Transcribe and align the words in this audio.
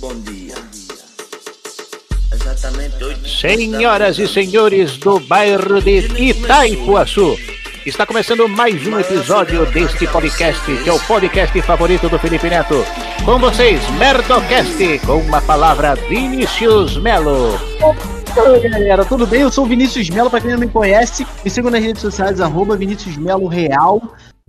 Bom 0.00 0.14
dia. 0.20 0.54
Exatamente 2.32 3.02
oito. 3.02 3.28
Senhoras 3.28 4.18
e 4.18 4.28
senhores 4.28 4.96
do 4.96 5.18
bairro 5.18 5.82
de 5.82 5.98
Itaipuaçu, 6.22 7.36
está 7.84 8.06
começando 8.06 8.48
mais 8.48 8.86
um 8.86 9.00
episódio 9.00 9.66
deste 9.66 10.06
podcast, 10.06 10.64
que 10.84 10.88
é 10.88 10.92
o 10.92 11.00
podcast 11.00 11.60
favorito 11.62 12.08
do 12.08 12.18
Felipe 12.18 12.48
Neto. 12.48 12.84
Com 13.24 13.40
vocês, 13.40 13.80
Merdocast, 13.90 15.00
com 15.04 15.18
uma 15.18 15.42
palavra 15.42 15.96
Vinicius 15.96 16.96
Melo. 16.96 17.58
Fala 18.32 18.58
galera, 18.60 19.04
tudo 19.04 19.26
bem? 19.26 19.40
Eu 19.40 19.50
sou 19.50 19.64
o 19.64 19.68
Vinícius 19.68 20.08
Melo, 20.10 20.30
pra 20.30 20.40
quem 20.40 20.52
não 20.52 20.58
me 20.58 20.68
conhece, 20.68 21.26
me 21.44 21.50
sigam 21.50 21.72
nas 21.72 21.82
redes 21.82 22.02
sociais, 22.02 22.40
arroba 22.40 22.76
Vinícius 22.76 23.16
Melo 23.16 23.48
Real, 23.48 24.00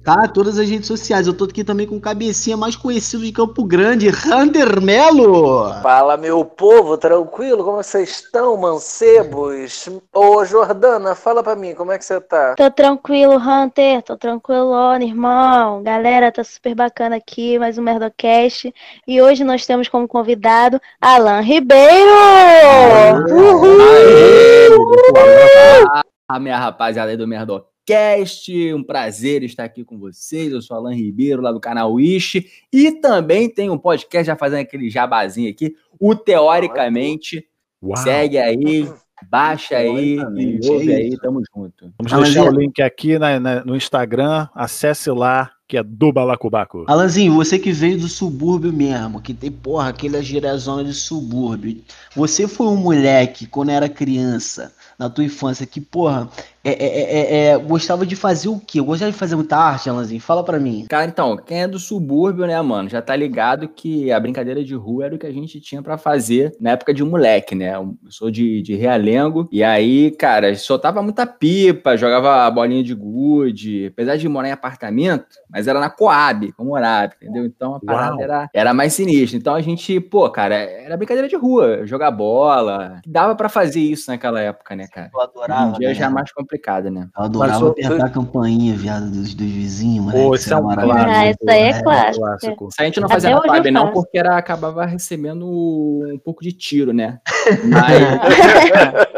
tá? 0.04 0.28
Todas 0.28 0.58
as 0.58 0.70
redes 0.70 0.88
sociais. 0.88 1.28
Eu 1.28 1.34
tô 1.34 1.46
aqui 1.46 1.64
também 1.64 1.86
com 1.86 1.98
o 1.98 2.02
cabecinha 2.02 2.58
mais 2.58 2.76
conhecido 2.76 3.24
de 3.24 3.32
Campo 3.32 3.64
Grande, 3.64 4.10
Hunter 4.10 4.82
Melo! 4.82 5.74
Fala, 5.82 6.18
meu 6.18 6.44
povo, 6.44 6.98
tranquilo? 6.98 7.64
Como 7.64 7.78
vocês 7.78 8.10
estão, 8.10 8.58
mancebos? 8.58 9.90
Ô, 10.14 10.44
Jordana, 10.46 11.16
fala 11.16 11.44
pra 11.44 11.56
mim, 11.56 11.74
como 11.74 11.92
é 11.92 11.98
que 11.98 12.06
você 12.06 12.20
tá? 12.20 12.56
Tô 12.56 12.70
tranquilo, 12.72 13.36
Hunter. 13.38 14.02
Tô 14.04 14.18
tranquilo, 14.18 14.74
irmão. 15.02 15.84
Galera, 15.84 16.32
tá 16.32 16.44
super 16.44 16.76
bacana 16.76 17.18
aqui, 17.18 17.60
mais 17.60 17.78
um 17.78 17.82
Merdocast. 17.82 18.74
E 19.08 19.22
hoje 19.22 19.44
nós 19.44 19.66
temos 19.66 19.88
como 19.88 20.08
convidado 20.08 20.80
Alan 21.02 21.42
Ribeiro! 21.42 22.10
A 26.28 26.40
minha 26.40 26.58
rapaziada 26.58 27.10
aí 27.10 27.18
do 27.18 27.28
Merdocast, 27.28 27.70
um 28.74 28.84
prazer 28.84 29.44
estar 29.44 29.64
aqui 29.64 29.84
com 29.84 29.98
vocês. 29.98 30.52
Eu 30.52 30.62
sou 30.62 30.78
Alan 30.78 30.94
Ribeiro, 30.94 31.42
lá 31.42 31.52
do 31.52 31.60
canal 31.60 31.94
Wish, 31.94 32.46
e 32.72 32.92
também 32.92 33.50
tem 33.50 33.70
um 33.70 33.78
podcast 33.78 34.28
já 34.28 34.36
fazendo 34.36 34.62
aquele 34.62 34.90
jabazinho 34.90 35.50
aqui, 35.50 35.76
o 36.00 36.14
Teoricamente. 36.16 37.46
Segue 38.04 38.38
aí, 38.38 38.90
baixa 39.30 39.78
aí 39.78 40.18
e 40.18 40.60
ouve 40.70 40.94
aí, 40.94 41.18
tamo 41.18 41.42
junto. 41.56 41.94
Vamos 41.98 42.12
Alanzinho. 42.14 42.36
deixar 42.44 42.52
o 42.54 42.60
link 42.60 42.82
aqui 42.82 43.18
na- 43.18 43.40
na- 43.40 43.64
no 43.66 43.76
Instagram, 43.76 44.48
acesse 44.54 45.10
lá, 45.12 45.52
que 45.70 45.78
é 45.78 45.84
do 45.84 46.12
Balacobaco. 46.12 46.84
Alanzinho, 46.88 47.36
você 47.36 47.60
que 47.60 47.72
veio 47.72 48.00
do 48.00 48.08
subúrbio 48.08 48.74
mesmo, 48.74 49.22
que 49.22 49.36
tem, 49.36 49.52
porra, 49.52 49.90
aquela 49.90 50.20
girezona 50.20 50.84
de 50.84 50.96
subúrbio. 50.96 51.78
Você 52.16 52.48
foi 52.48 52.66
um 52.66 52.76
moleque, 52.76 53.46
quando 53.46 53.70
era 53.70 53.88
criança, 53.88 54.74
na 54.98 55.10
tua 55.12 55.24
infância, 55.24 55.68
que, 55.68 55.80
porra, 55.80 56.28
é, 56.64 56.72
é- 56.72 57.02
é- 57.02 57.48
é- 57.52 57.58
gostava 57.58 58.06
de 58.06 58.16
fazer 58.16 58.50
o 58.50 58.60
quê? 58.60 58.82
Gostava 58.82 59.12
de 59.12 59.18
fazer 59.18 59.36
muita 59.36 59.56
arte, 59.56 59.90
Alanzinho? 59.90 60.20
Fala 60.20 60.44
pra 60.44 60.60
mim. 60.60 60.86
Cara, 60.90 61.06
então, 61.06 61.38
quem 61.38 61.62
é 61.62 61.68
do 61.68 61.80
subúrbio, 61.80 62.46
né, 62.46 62.60
mano, 62.62 62.90
já 62.90 63.02
tá 63.02 63.16
ligado 63.16 63.68
que 63.70 64.12
a 64.12 64.20
brincadeira 64.20 64.64
de 64.64 64.74
rua 64.76 65.06
era 65.06 65.16
o 65.16 65.20
que 65.20 65.26
a 65.28 65.32
gente 65.32 65.62
tinha 65.62 65.82
pra 65.82 65.98
fazer 65.98 66.54
na 66.60 66.72
época 66.72 66.94
de 66.94 67.04
moleque, 67.04 67.56
né? 67.56 67.76
Eu 67.76 67.96
sou 68.10 68.30
de, 68.30 68.62
de 68.62 68.76
Realengo, 68.76 69.48
e 69.52 69.64
aí, 69.64 70.12
cara, 70.12 70.54
soltava 70.56 71.02
muita 71.02 71.26
pipa, 71.26 71.96
jogava 71.96 72.50
bolinha 72.52 72.84
de 72.84 72.94
gude, 72.94 73.86
apesar 73.86 74.18
de 74.18 74.28
morar 74.28 74.50
em 74.50 74.54
apartamento, 74.54 75.28
mas 75.50 75.59
era 75.68 75.80
na 75.80 75.90
Coab, 75.90 76.54
eu 76.58 76.66
morava, 76.66 77.14
entendeu? 77.22 77.46
Então 77.46 77.76
a 77.76 77.80
parada 77.80 78.14
Uau. 78.14 78.22
era, 78.22 78.50
era 78.54 78.74
mais 78.74 78.94
sinistra. 78.94 79.38
Então 79.38 79.54
a 79.56 79.62
gente, 79.62 80.00
pô, 80.00 80.30
cara, 80.30 80.56
era 80.56 80.96
brincadeira 80.98 81.28
de 81.28 81.36
rua, 81.36 81.86
jogar 81.86 82.12
bola, 82.12 83.02
dava 83.06 83.36
pra 83.36 83.50
fazer 83.50 83.80
isso 83.80 84.10
naquela 84.12 84.40
época, 84.42 84.76
né, 84.76 84.88
cara? 84.88 85.10
Eu 85.14 85.22
adorava. 85.22 85.70
em 85.70 85.80
dia 85.80 85.88
né? 85.90 85.94
já 85.94 86.06
é 86.06 86.10
mais 86.10 86.32
complicado, 86.32 86.90
né? 86.90 87.08
Eu 87.18 87.24
adorava 87.24 87.54
Mas 87.54 87.62
eu- 87.62 87.68
apertar 87.70 88.06
a 88.06 88.10
campainha, 88.10 88.76
viado, 88.76 89.10
dos, 89.10 89.34
dos 89.34 89.48
vizinhos. 89.48 90.12
Pô, 90.12 90.36
isso 90.36 90.54
é 90.54 90.58
um. 90.58 90.70
Ah, 90.70 91.30
isso 91.30 91.38
aí 91.50 91.62
é 91.62 91.70
É, 91.70 91.84
clássico. 91.84 92.20
clássico. 92.26 92.68
Isso 92.70 92.82
a 92.82 92.86
gente 92.86 93.00
não 93.00 93.06
Até 93.06 93.14
fazia 93.16 93.30
na 93.32 93.36
hoje 93.38 93.48
eu 93.48 93.52
Coab, 93.54 93.72
não, 93.72 93.92
porque 93.92 94.18
era, 94.18 94.38
acabava 94.38 94.86
recebendo 94.86 95.46
um 95.48 96.20
pouco 96.24 96.44
de 96.44 96.52
tiro, 96.52 96.94
né? 96.94 97.20
Mas, 97.64 98.00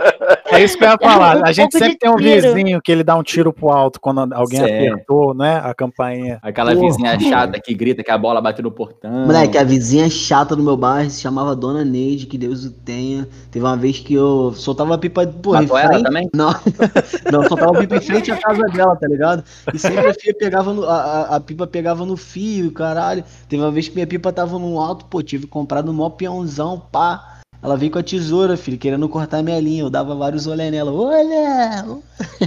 É 0.52 0.64
isso 0.64 0.78
que 0.78 0.84
eu 0.84 0.90
ia 0.90 0.98
falar. 1.02 1.38
Um 1.38 1.46
A 1.46 1.52
gente 1.52 1.78
sempre 1.78 1.98
tem 1.98 2.10
um 2.10 2.18
tiro. 2.18 2.54
vizinho 2.54 2.82
que 2.82 2.92
ele 2.92 3.04
dá 3.04 3.16
um 3.16 3.24
tiro 3.24 3.54
pro 3.54 3.70
alto 3.70 4.00
quando 4.00 4.34
alguém 4.34 4.60
Sempre. 4.60 4.88
apertou, 4.90 5.34
né? 5.34 5.62
A 5.64 5.74
campainha. 5.74 6.40
aquela 6.42 6.74
Porra. 6.74 6.88
vizinha 6.88 7.20
chata 7.20 7.60
que 7.60 7.74
grita 7.74 8.04
que 8.04 8.12
a 8.12 8.18
bola 8.18 8.42
bateu 8.42 8.64
no 8.64 8.72
portão. 8.72 9.12
Moleque, 9.26 9.58
a 9.58 9.64
vizinha 9.64 10.10
chata 10.10 10.56
do 10.56 10.64
meu 10.64 10.76
bairro 10.76 11.10
se 11.10 11.22
chamava 11.22 11.56
Dona 11.56 11.86
Neide, 11.86 12.26
que 12.26 12.38
Deus 12.38 12.66
o 12.66 12.72
tenha. 12.72 13.28
Teve 13.50 13.66
uma 13.66 13.78
vez 13.78 14.00
que 14.00 14.14
eu 14.14 14.54
soltava 14.54 14.98
pipa, 14.98 15.26
pô, 15.28 15.56
em 15.56 15.62
Matou 15.62 15.78
ela 15.78 15.90
frente. 15.90 16.04
também? 16.04 16.30
Não, 16.34 16.54
não, 17.32 17.48
soltava 17.48 17.80
pipa 17.80 17.96
em 17.96 18.02
frente 18.02 18.32
à 18.32 18.38
casa 18.38 18.64
dela, 18.64 18.96
tá 18.96 19.08
ligado? 19.08 19.44
E 19.74 19.80
sempre 19.80 20.08
a, 20.08 20.14
fia 20.14 20.34
pegava 20.38 20.74
no, 20.74 20.84
a, 20.86 20.96
a- 20.96 21.36
a 21.36 21.40
pipa 21.40 21.66
pegava 21.66 22.06
no 22.06 22.18
fio, 22.18 22.72
caralho. 22.72 23.24
Teve 23.48 23.62
uma 23.62 23.72
vez 23.72 23.88
que 23.88 23.96
minha 23.96 24.08
pipa 24.08 24.32
tava 24.34 24.58
no 24.60 24.80
alto, 24.80 25.06
pô, 25.06 25.22
tive 25.22 25.46
que 25.46 25.50
comprar 25.52 25.82
no 25.84 25.94
mó 25.94 26.10
peãozão, 26.10 26.82
pá. 26.92 27.31
Ela 27.64 27.78
veio 27.78 27.92
com 27.92 28.00
a 28.00 28.04
tesoura, 28.04 28.58
filho, 28.58 28.78
querendo 28.78 29.08
cortar 29.08 29.44
minha 29.44 29.60
linha. 29.60 29.84
Eu 29.84 29.90
dava 29.90 30.16
vários 30.16 30.48
olé 30.48 30.72
nela. 30.72 30.92
Olha! 30.92 31.86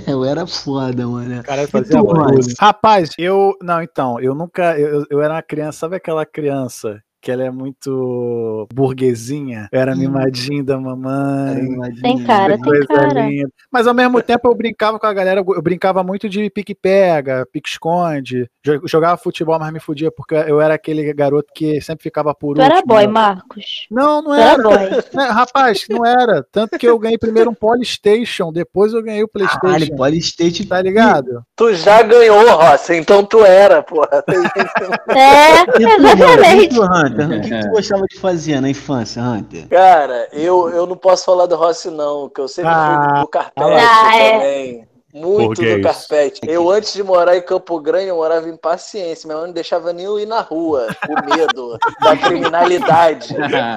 Eu 0.09 0.25
era 0.25 0.47
foda, 0.47 1.07
mano. 1.07 1.43
Cara, 1.45 1.69
fazia 1.69 2.03
barulho. 2.03 2.55
Rapaz, 2.59 3.11
eu. 3.17 3.57
Não, 3.63 3.81
então, 3.81 4.19
eu 4.21 4.35
nunca. 4.35 4.79
Eu, 4.79 5.07
eu 5.09 5.23
era 5.23 5.35
uma 5.35 5.43
criança, 5.43 5.79
sabe 5.81 5.97
aquela 5.97 6.27
criança 6.27 7.01
que 7.25 7.31
ela 7.31 7.43
é 7.43 7.51
muito 7.51 8.69
burguesinha? 8.73 9.67
Eu 9.73 9.81
era 9.81 9.97
mimadinho 9.97 10.63
da 10.63 10.79
mamãe. 10.79 11.67
Tem 12.03 12.23
cara, 12.23 12.55
tem 12.55 12.63
coisa 12.65 12.87
cara. 12.87 13.27
linda. 13.27 13.49
Mas 13.73 13.87
ao 13.87 13.95
mesmo 13.95 14.21
tempo 14.21 14.47
eu 14.47 14.55
brincava 14.55 14.99
com 14.99 15.07
a 15.07 15.13
galera, 15.13 15.41
eu 15.47 15.63
brincava 15.63 16.05
muito 16.05 16.29
de 16.29 16.51
pique-pega, 16.51 17.47
pique-esconde, 17.51 18.49
jo- 18.63 18.83
jogava 18.87 19.17
futebol, 19.17 19.59
mas 19.59 19.73
me 19.73 19.81
fudia, 19.81 20.11
porque 20.13 20.35
eu 20.35 20.61
era 20.61 20.75
aquele 20.75 21.13
garoto 21.15 21.49
que 21.55 21.81
sempre 21.81 22.03
ficava 22.03 22.35
por 22.35 22.57
Tu 22.57 22.61
era 22.63 22.75
último. 22.77 22.95
boy, 22.95 23.07
Marcos. 23.07 23.87
Não, 23.91 24.21
não 24.23 24.31
Tu 24.33 24.35
era 24.35 24.51
era. 24.53 24.63
boy. 24.63 24.75
É, 25.25 25.31
rapaz, 25.31 25.87
não 25.89 26.05
era. 26.05 26.45
Tanto 26.53 26.79
que 26.79 26.87
eu 26.87 26.99
ganhei 26.99 27.17
primeiro 27.17 27.51
um 27.51 27.55
Polystation, 27.55 28.53
depois 28.53 28.93
eu 28.93 29.03
ganhei 29.03 29.23
o 29.23 29.29
Caralho, 29.29 29.53
Playstation. 29.63 29.97
Polystate 29.97 30.67
Tá 30.67 30.83
ligado? 30.83 31.43
Tu 31.57 31.75
já 31.75 32.03
ganhou, 32.03 32.51
Rossi, 32.57 32.97
então 32.97 33.25
tu 33.25 33.43
era, 33.45 33.83
porra. 33.83 34.23
É, 35.09 35.65
tu, 35.65 35.83
exatamente. 35.83 37.14
Hunter? 37.23 37.39
O 37.39 37.43
que, 37.43 37.61
tu 37.61 37.69
gostava 37.71 38.05
de 38.09 38.19
fazer 38.19 38.61
na 38.61 38.69
infância, 38.69 39.23
Hunter? 39.23 39.69
Cara, 39.69 40.29
eu, 40.33 40.69
eu 40.71 40.87
não 40.87 40.97
posso 40.97 41.25
falar 41.25 41.47
do 41.47 41.57
Rossi, 41.57 41.91
não, 41.91 42.29
que 42.29 42.41
eu 42.41 42.49
sempre 42.49 42.71
Ah, 42.73 43.11
fui 43.15 43.21
do 43.23 43.29
carpete 43.29 43.71
ah, 43.71 44.17
é. 44.17 44.33
também. 44.33 44.89
Muito 45.15 45.61
Burguês. 45.61 45.77
do 45.77 45.83
carpete. 45.83 46.41
Eu, 46.45 46.69
antes 46.69 46.93
de 46.93 47.01
morar 47.05 47.37
em 47.37 47.41
Campo 47.43 47.79
Grande, 47.79 48.09
eu 48.09 48.17
morava 48.17 48.49
em 48.49 48.57
Paciência. 48.57 49.29
Minha 49.29 49.39
mãe 49.39 49.47
não 49.47 49.55
deixava 49.55 49.93
nem 49.93 50.07
eu 50.07 50.19
ir 50.19 50.27
na 50.27 50.41
rua, 50.41 50.89
com 51.07 51.15
medo 51.37 51.79
da 52.01 52.17
criminalidade. 52.19 53.33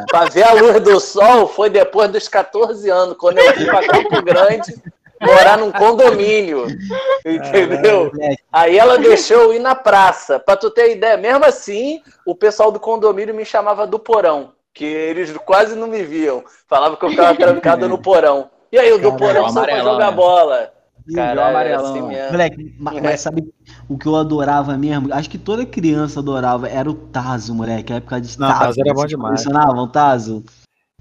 Pra 0.10 0.26
ver 0.26 0.42
a 0.42 0.54
luz 0.54 0.82
do 0.82 1.00
sol 1.00 1.48
foi 1.48 1.70
depois 1.70 2.10
dos 2.10 2.28
14 2.28 2.90
anos, 2.90 3.16
quando 3.20 3.38
eu 3.38 3.54
fui 3.54 3.66
pra 3.66 3.88
Campo 3.88 4.24
Grande 4.24 4.74
morar 5.22 5.58
num 5.58 5.72
condomínio. 5.72 6.66
Entendeu? 7.26 8.12
moleque. 8.14 8.44
Aí 8.52 8.78
ela 8.78 8.98
deixou 8.98 9.38
eu 9.38 9.54
ir 9.54 9.60
na 9.60 9.76
praça. 9.76 10.40
Pra 10.40 10.56
tu 10.56 10.70
ter 10.70 10.92
ideia, 10.96 11.18
mesmo 11.18 11.46
assim, 11.46 12.02
o 12.26 12.36
pessoal 12.36 12.72
do 12.72 12.80
condomínio 12.80 13.34
me 13.36 13.46
chamava 13.46 13.86
do 13.88 14.00
porão. 14.00 14.52
Que 14.74 14.86
eles 14.86 15.36
quase 15.38 15.76
não 15.76 15.88
me 15.88 16.04
viam. 16.04 16.44
Falava 16.68 16.96
que 16.96 17.06
eu 17.06 17.10
ficava 17.10 17.34
trancado 17.38 17.90
no 17.90 17.98
porão. 17.98 18.50
E 18.72 18.78
aí, 18.78 18.92
o 18.92 19.00
do 19.00 19.16
porão 19.16 19.50
só 19.50 19.64
pra 19.64 19.80
jogar 19.80 20.12
né? 20.12 20.16
bola. 20.16 20.72
Era 21.16 21.50
amarelão. 21.50 21.86
assim 21.86 22.02
mesmo. 22.02 22.32
Moleque, 22.32 22.76
ma- 22.78 22.94
mas, 23.02 23.22
sabe 23.22 23.44
o 23.88 23.98
que 23.98 24.08
eu 24.08 24.16
adorava 24.16 24.78
mesmo? 24.78 25.14
Acho 25.14 25.30
que 25.30 25.38
toda 25.38 25.66
criança 25.66 26.20
adorava. 26.20 26.68
Era 26.68 26.90
o 26.90 26.94
Tazo, 26.94 27.56
moleque. 27.56 27.94
A 27.94 27.98
época 27.98 28.20
de 28.20 28.38
Não, 28.38 28.50
Tazo 28.50 28.82
era 28.82 28.94
bom 28.94 29.06
demais. 29.06 29.44
Colecionavam 29.44 29.84
o 29.84 29.88
Tazo? 29.88 30.44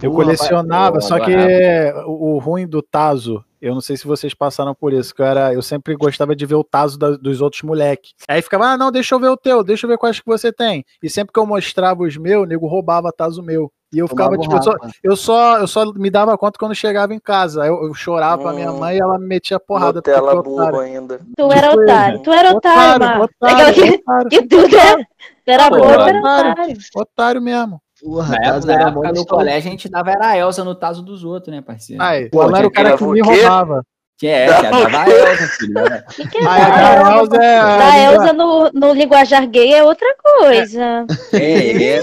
Eu 0.01 0.11
Porra, 0.11 0.25
colecionava, 0.25 0.99
eu 0.99 1.01
só 1.01 1.19
que 1.19 1.35
o, 2.07 2.35
o 2.35 2.39
ruim 2.39 2.67
do 2.67 2.83
Tazo, 2.83 3.43
eu 3.61 3.75
não 3.75 3.81
sei 3.81 3.97
se 3.97 4.07
vocês 4.07 4.35
passaram 4.35 4.75
por 4.75 4.93
isso, 4.93 5.15
que 5.15 5.21
eu, 5.23 5.27
era, 5.27 5.53
eu 5.53 5.63
sempre 5.63 5.95
gostava 5.97 6.35
de 6.37 6.45
ver 6.47 6.55
o 6.57 6.65
Tazo 6.65 6.99
da- 6.99 7.17
dos 7.17 7.41
outros 7.41 7.63
moleques. 7.63 8.13
Aí 8.29 8.41
ficava, 8.43 8.67
ah, 8.69 8.77
não, 8.77 8.91
deixa 8.93 9.15
eu 9.15 9.21
ver 9.21 9.29
o 9.29 9.37
teu, 9.37 9.63
deixa 9.65 9.87
eu 9.87 9.91
ver 9.91 9.99
quais 9.99 10.19
que 10.21 10.27
você 10.27 10.53
tem. 10.53 10.85
E 11.03 11.09
sempre 11.11 11.33
que 11.33 11.39
eu 11.41 11.47
mostrava 11.47 12.03
os 12.03 12.17
meus, 12.17 12.43
o 12.43 12.47
nego 12.47 12.67
roubava 12.67 13.13
Tazo 13.13 13.43
meu. 13.43 13.71
E 13.93 13.99
eu 13.99 14.09
ficava, 14.09 14.37
tipo, 14.37 14.53
eu 14.55 14.63
só, 14.63 14.73
eu 15.03 15.17
só, 15.17 15.59
eu 15.59 15.67
só 15.67 15.93
me 15.93 16.11
dava 16.11 16.37
conta 16.37 16.59
quando 16.59 16.75
chegava 16.75 17.15
em 17.15 17.21
casa. 17.21 17.63
Aí 17.63 17.69
Eu, 17.69 17.85
eu 17.87 17.95
chorava 17.95 18.43
pra 18.43 18.53
minha 18.53 18.71
Hum. 18.73 18.81
mãe 18.81 18.97
e 18.97 19.01
ela 19.01 19.17
me 19.19 19.27
metia 19.27 19.61
porrada. 19.61 20.03
burro 20.43 20.57
otário. 20.63 20.81
ainda. 20.81 21.21
Tu 21.37 21.53
era 21.53 21.69
Tipo, 21.71 21.83
otário. 21.83 22.23
Tu 22.23 22.31
era 22.33 22.53
otário, 22.57 23.07
Marcos. 23.07 23.37
Aquela 23.41 23.73
que, 23.73 23.91
otário, 23.95 24.29
que 24.31 24.47
tudo 24.49 24.77
era. 24.77 24.97
Tu 25.45 25.51
era 25.51 25.63
era 25.63 25.77
otário. 25.77 26.19
otário. 26.21 26.75
otário 26.97 27.43
mesmo. 27.43 27.81
Porra, 28.07 28.39
Na 28.39 28.47
época, 28.47 28.67
na 28.67 28.73
era 28.75 28.89
época 28.89 29.13
de 29.13 29.27
colégio, 29.27 29.69
a 29.69 29.71
gente 29.73 29.89
dava 29.89 30.11
era 30.13 30.29
a 30.29 30.39
Elsa 30.39 30.63
no 30.63 30.77
taso 30.77 31.03
dos 31.03 31.25
outros, 31.25 31.53
né, 31.53 31.61
parceiro? 31.61 32.01
Ai, 32.01 32.27
Pô, 32.27 32.39
o 32.39 32.43
Alan 32.43 32.59
era 32.59 32.67
o 32.69 32.71
cara 32.71 32.93
que 32.93 32.99
que 32.99 33.05
me 33.05 33.21
roubava. 33.21 33.83
Que 34.17 34.29
é, 34.29 34.47
que 34.47 34.63
dava 34.63 34.99
a 34.99 35.11
Elsa, 35.11 35.47
filho. 35.59 35.75
né? 35.75 36.05
Que 36.15 36.29
que 36.29 36.39
é 36.39 36.45
da 36.45 36.51
a 36.53 37.19
Elza 37.19 37.37
é. 37.37 37.59
Da 37.59 37.99
Elza 37.99 38.33
no, 38.33 38.71
no 38.73 38.93
linguajar 38.93 39.45
gay 39.49 39.75
é 39.75 39.83
outra 39.83 40.07
coisa. 40.39 41.05
É, 41.33 41.97
é. 41.97 42.03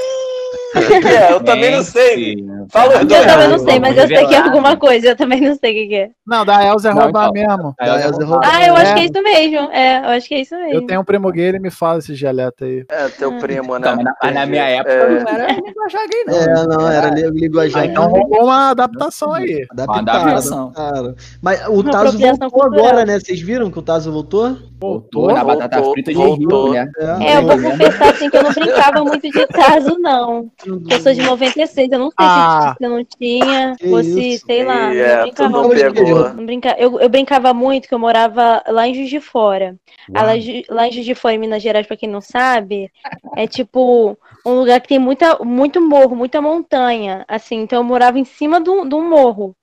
É? 0.75 1.31
Eu 1.33 1.43
também 1.43 1.71
não 1.71 1.83
sei. 1.83 2.35
Fala 2.69 2.93
os 2.95 2.99
Eu 3.01 3.05
dois. 3.05 3.25
também 3.25 3.47
não 3.49 3.59
sei, 3.59 3.79
mas 3.79 3.97
eu 3.97 4.07
sei 4.07 4.27
que 4.27 4.35
é 4.35 4.39
alguma 4.39 4.77
coisa. 4.77 5.07
Eu 5.09 5.15
também 5.15 5.41
não 5.41 5.55
sei 5.55 5.85
o 5.85 5.89
que, 5.89 5.95
é. 5.95 6.09
Não, 6.25 6.45
da 6.45 6.65
Elza 6.65 6.89
é 6.89 6.93
Não, 6.93 7.03
roubar 7.03 7.29
então. 7.29 7.33
mesmo. 7.47 7.75
Aí 7.79 7.89
eu 7.89 7.99
já 7.99 8.11
vou 8.11 8.27
falar. 8.27 8.41
Ah, 8.45 8.67
eu 8.67 8.75
acho 8.75 8.91
É. 8.91 8.93
que 8.95 8.99
é 9.01 9.03
isso 9.05 9.21
mesmo. 9.23 9.71
É, 9.71 9.97
eu 9.99 10.09
acho 10.09 10.27
que 10.27 10.35
é 10.35 10.41
isso 10.41 10.55
mesmo. 10.55 10.73
Eu 10.73 10.85
tenho 10.87 11.01
um 11.01 11.03
primo 11.03 11.31
gay, 11.31 11.45
ele 11.45 11.59
me 11.59 11.69
fala 11.69 11.99
esse 11.99 12.13
dialeto 12.13 12.63
aí. 12.63 12.85
É, 12.89 13.07
teu 13.09 13.37
primo, 13.39 13.77
né? 13.77 13.91
Então, 13.91 13.95
mas 14.03 14.33
na, 14.33 14.39
na 14.39 14.45
minha 14.45 14.63
época 14.63 14.91
É. 14.93 15.09
não 15.19 15.29
era 15.29 15.47
linguajar 15.53 16.01
gay, 16.09 16.23
não. 16.25 16.35
É, 16.37 16.67
não, 16.67 16.89
era 16.89 17.09
li- 17.09 17.29
linguajar. 17.41 17.83
Ah, 17.83 17.85
então 17.85 18.07
rolou 18.07 18.43
uma 18.45 18.69
adaptação 18.71 19.33
aí. 19.33 19.65
Adaptação. 19.71 20.71
adaptaram. 20.75 21.15
Mas 21.41 21.67
o 21.67 21.73
Uma 21.81 21.91
Tazo 21.91 22.17
voltou 22.17 22.49
cultural. 22.51 22.85
agora, 22.87 23.05
né? 23.05 23.19
Vocês 23.19 23.39
viram 23.41 23.69
que 23.69 23.79
o 23.79 23.81
Tazo 23.81 24.11
voltou? 24.11 24.57
Voltou 24.79 25.27
na 25.27 25.43
Voltou, 25.43 25.59
batata 25.61 25.83
frita 25.91 26.11
de 26.11 26.17
voltou. 26.17 26.71
Rio, 26.71 26.73
né? 26.73 26.91
É, 27.21 27.37
eu 27.37 27.41
vou 27.47 27.61
confessar 27.71 28.09
assim 28.09 28.29
que 28.29 28.37
eu 28.37 28.43
não 28.43 28.51
brincava 28.51 29.03
muito 29.05 29.29
de 29.31 29.47
Tazo, 29.47 29.97
não. 29.99 30.49
Eu 30.65 30.99
sou 31.01 31.13
de 31.13 31.21
96, 31.21 31.91
eu 31.91 31.99
não 31.99 32.07
sei 32.09 32.15
Ah. 32.19 32.75
se 32.77 32.85
eu 32.85 32.89
não 32.89 33.03
tinha, 33.03 33.75
ou 33.83 34.03
se, 34.03 34.29
isso. 34.35 34.45
sei 34.45 34.63
lá, 34.63 34.89
não 34.89 34.93
é, 34.93 35.21
brincava 35.23 35.49
tu 35.49 35.51
não 35.57 35.67
muito. 35.67 36.45
brinca... 36.45 36.75
eu, 36.77 36.99
eu 36.99 37.09
brincava 37.09 37.53
muito, 37.53 37.87
que 37.87 37.93
eu 37.93 37.99
morava 37.99 38.63
lá 38.67 38.87
em 38.87 38.93
Juiz 38.93 39.09
de 39.09 39.19
Fora. 39.19 39.75
Lá, 40.09 40.21
lá 40.69 40.87
em 40.87 40.91
Juiz 40.91 41.05
de 41.05 41.15
Fora, 41.15 41.35
em 41.35 41.37
Minas 41.39 41.61
Gerais, 41.63 41.85
pra 41.87 41.97
quem 41.97 42.09
não 42.09 42.21
sabe, 42.21 42.91
é 43.35 43.47
tipo 43.47 44.17
um 44.45 44.53
lugar 44.59 44.79
que 44.81 44.87
tem 44.87 44.99
muita, 44.99 45.37
muito 45.43 45.81
morro, 45.81 46.15
muita 46.15 46.41
montanha, 46.41 47.25
assim. 47.27 47.61
Então 47.61 47.79
eu 47.79 47.83
morava 47.83 48.19
em 48.19 48.25
cima 48.25 48.59
de 48.61 48.69
um 48.69 49.09
morro. 49.09 49.55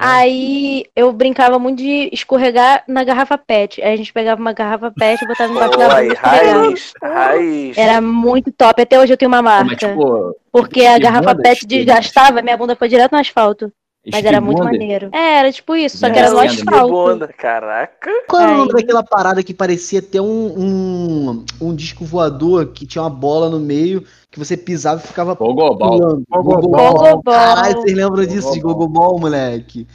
Aí 0.00 0.84
eu 0.94 1.12
brincava 1.12 1.58
muito 1.58 1.78
de 1.78 2.08
escorregar 2.12 2.84
na 2.86 3.02
garrafa 3.02 3.36
PET. 3.36 3.82
Aí 3.82 3.92
a 3.92 3.96
gente 3.96 4.12
pegava 4.12 4.40
uma 4.40 4.52
garrafa 4.52 4.90
PET 4.90 5.24
e 5.24 5.26
botava 5.26 5.52
embaixo 5.52 5.78
da 5.78 5.88
bunda 5.88 6.14
raiz, 6.20 6.94
raiz. 7.02 7.78
Era 7.78 8.00
muito 8.00 8.52
top. 8.52 8.80
Até 8.80 9.00
hoje 9.00 9.12
eu 9.12 9.16
tenho 9.16 9.30
uma 9.30 9.42
Mas, 9.42 9.66
marca. 9.66 9.88
tipo, 9.88 10.36
porque 10.52 10.86
a 10.86 10.98
garrafa 10.98 11.34
PET 11.34 11.60
tipo, 11.60 11.68
desgastava, 11.68 12.40
minha 12.40 12.56
bunda 12.56 12.76
foi 12.76 12.88
direto 12.88 13.12
no 13.12 13.18
asfalto. 13.18 13.72
Mas 14.12 14.24
era 14.24 14.40
muito 14.40 14.62
maneiro. 14.62 15.08
É, 15.12 15.38
era 15.38 15.50
tipo 15.52 15.74
isso, 15.74 15.96
só 15.96 16.10
que 16.10 16.18
Era 16.18 16.28
era 16.28 16.36
no 16.36 16.40
asfalto. 16.40 17.28
caraca. 17.38 18.10
Qual 18.28 18.42
é 18.42 18.46
o 18.46 18.56
nome 18.58 18.70
Aí. 18.74 18.82
daquela 18.82 19.02
parada 19.02 19.42
que 19.42 19.54
parecia 19.54 20.02
ter 20.02 20.20
um, 20.20 20.26
um, 20.58 21.44
um 21.60 21.74
disco 21.74 22.04
voador 22.04 22.66
que 22.66 22.86
tinha 22.86 23.02
uma 23.02 23.10
bola 23.10 23.48
no 23.48 23.58
meio 23.58 24.04
que 24.30 24.38
você 24.38 24.56
pisava 24.56 25.00
e 25.02 25.06
ficava 25.06 25.34
pulando? 25.34 25.56
Gogobol. 25.56 26.22
Gogobol. 26.28 27.22
Caralho, 27.22 27.80
vocês 27.80 27.96
lembram 27.96 28.26
disso 28.26 28.52
de 28.52 28.60
Gogobol, 28.60 29.18
moleque? 29.18 29.86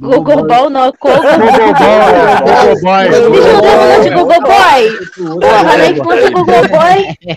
Gogobol 0.00 0.70
não, 0.70 0.92
Gogobol. 0.92 1.22
Gogoboy. 2.44 3.08
Vocês 3.08 3.22
não 3.22 3.30
lembram 3.60 4.00
de 4.02 4.10
Gogoboy? 4.10 4.82
Gogobol. 5.18 5.40
Porra, 5.40 5.76
na 5.76 5.86
infância 5.88 6.30
Gogoboy. 6.30 6.98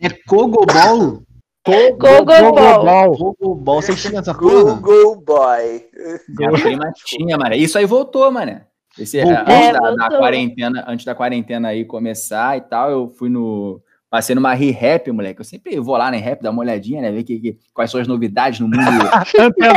É 0.00 0.08
Cogobol? 0.26 1.22
Gogobol. 1.66 3.16
Gogobol, 3.16 3.80
vocês 3.82 4.00
tinham 4.00 4.20
essa 4.20 4.34
porra? 4.34 4.74
Google 4.74 5.20
Boy. 5.22 5.84
Minha 6.28 6.52
prima 6.52 6.92
tinha, 7.04 7.38
mano. 7.38 7.54
Isso 7.54 7.78
aí 7.78 7.86
voltou, 7.86 8.30
mano. 8.30 8.60
Esse, 8.98 9.20
Voltou? 9.22 9.40
antes 9.54 9.68
É, 9.68 9.72
da, 9.72 9.90
da 9.94 10.08
quarentena, 10.18 10.84
antes 10.86 11.04
da 11.04 11.14
quarentena 11.14 11.68
aí 11.68 11.84
começar 11.84 12.56
e 12.56 12.60
tal, 12.60 12.90
eu 12.90 13.08
fui 13.08 13.28
no. 13.28 13.80
Passei 14.08 14.32
numa 14.36 14.54
re-rap, 14.54 15.10
moleque. 15.10 15.40
Eu 15.40 15.44
sempre 15.44 15.80
vou 15.80 15.96
lá 15.96 16.08
na 16.08 16.16
rap, 16.18 16.40
dar 16.40 16.50
uma 16.52 16.60
olhadinha, 16.60 17.02
né? 17.02 17.10
Ver 17.10 17.24
que, 17.24 17.40
que- 17.40 17.58
quais 17.74 17.90
são 17.90 18.00
as 18.00 18.06
novidades 18.06 18.60
no 18.60 18.68
mundo, 18.68 18.78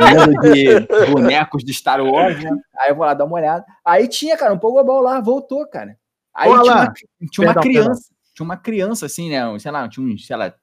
mundo 0.00 0.52
de 0.52 0.80
bonecos 1.12 1.62
de 1.64 1.72
Star 1.72 2.00
Wars, 2.04 2.42
né? 2.42 2.50
Aí 2.80 2.90
eu 2.90 2.96
vou 2.96 3.04
lá 3.06 3.14
dar 3.14 3.24
uma 3.24 3.36
olhada. 3.36 3.64
Aí 3.84 4.08
tinha, 4.08 4.36
cara, 4.36 4.52
um 4.52 4.58
Pogobol 4.58 5.00
lá, 5.00 5.20
voltou, 5.20 5.64
cara. 5.68 5.96
Aí 6.34 6.50
Ô, 6.50 6.62
tinha, 6.62 6.74
uma, 6.74 6.92
tinha 7.30 7.46
uma 7.46 7.54
Perdão, 7.54 7.62
criança, 7.62 8.02
tinha 8.34 8.44
uma 8.44 8.56
criança 8.56 9.06
assim, 9.06 9.30
né? 9.30 9.46
um, 9.48 9.58
Sei 9.58 9.70
lá, 9.70 9.88
tinha 9.88 10.06
uns, 10.06 10.26
sei 10.26 10.36
lá, 10.36 10.54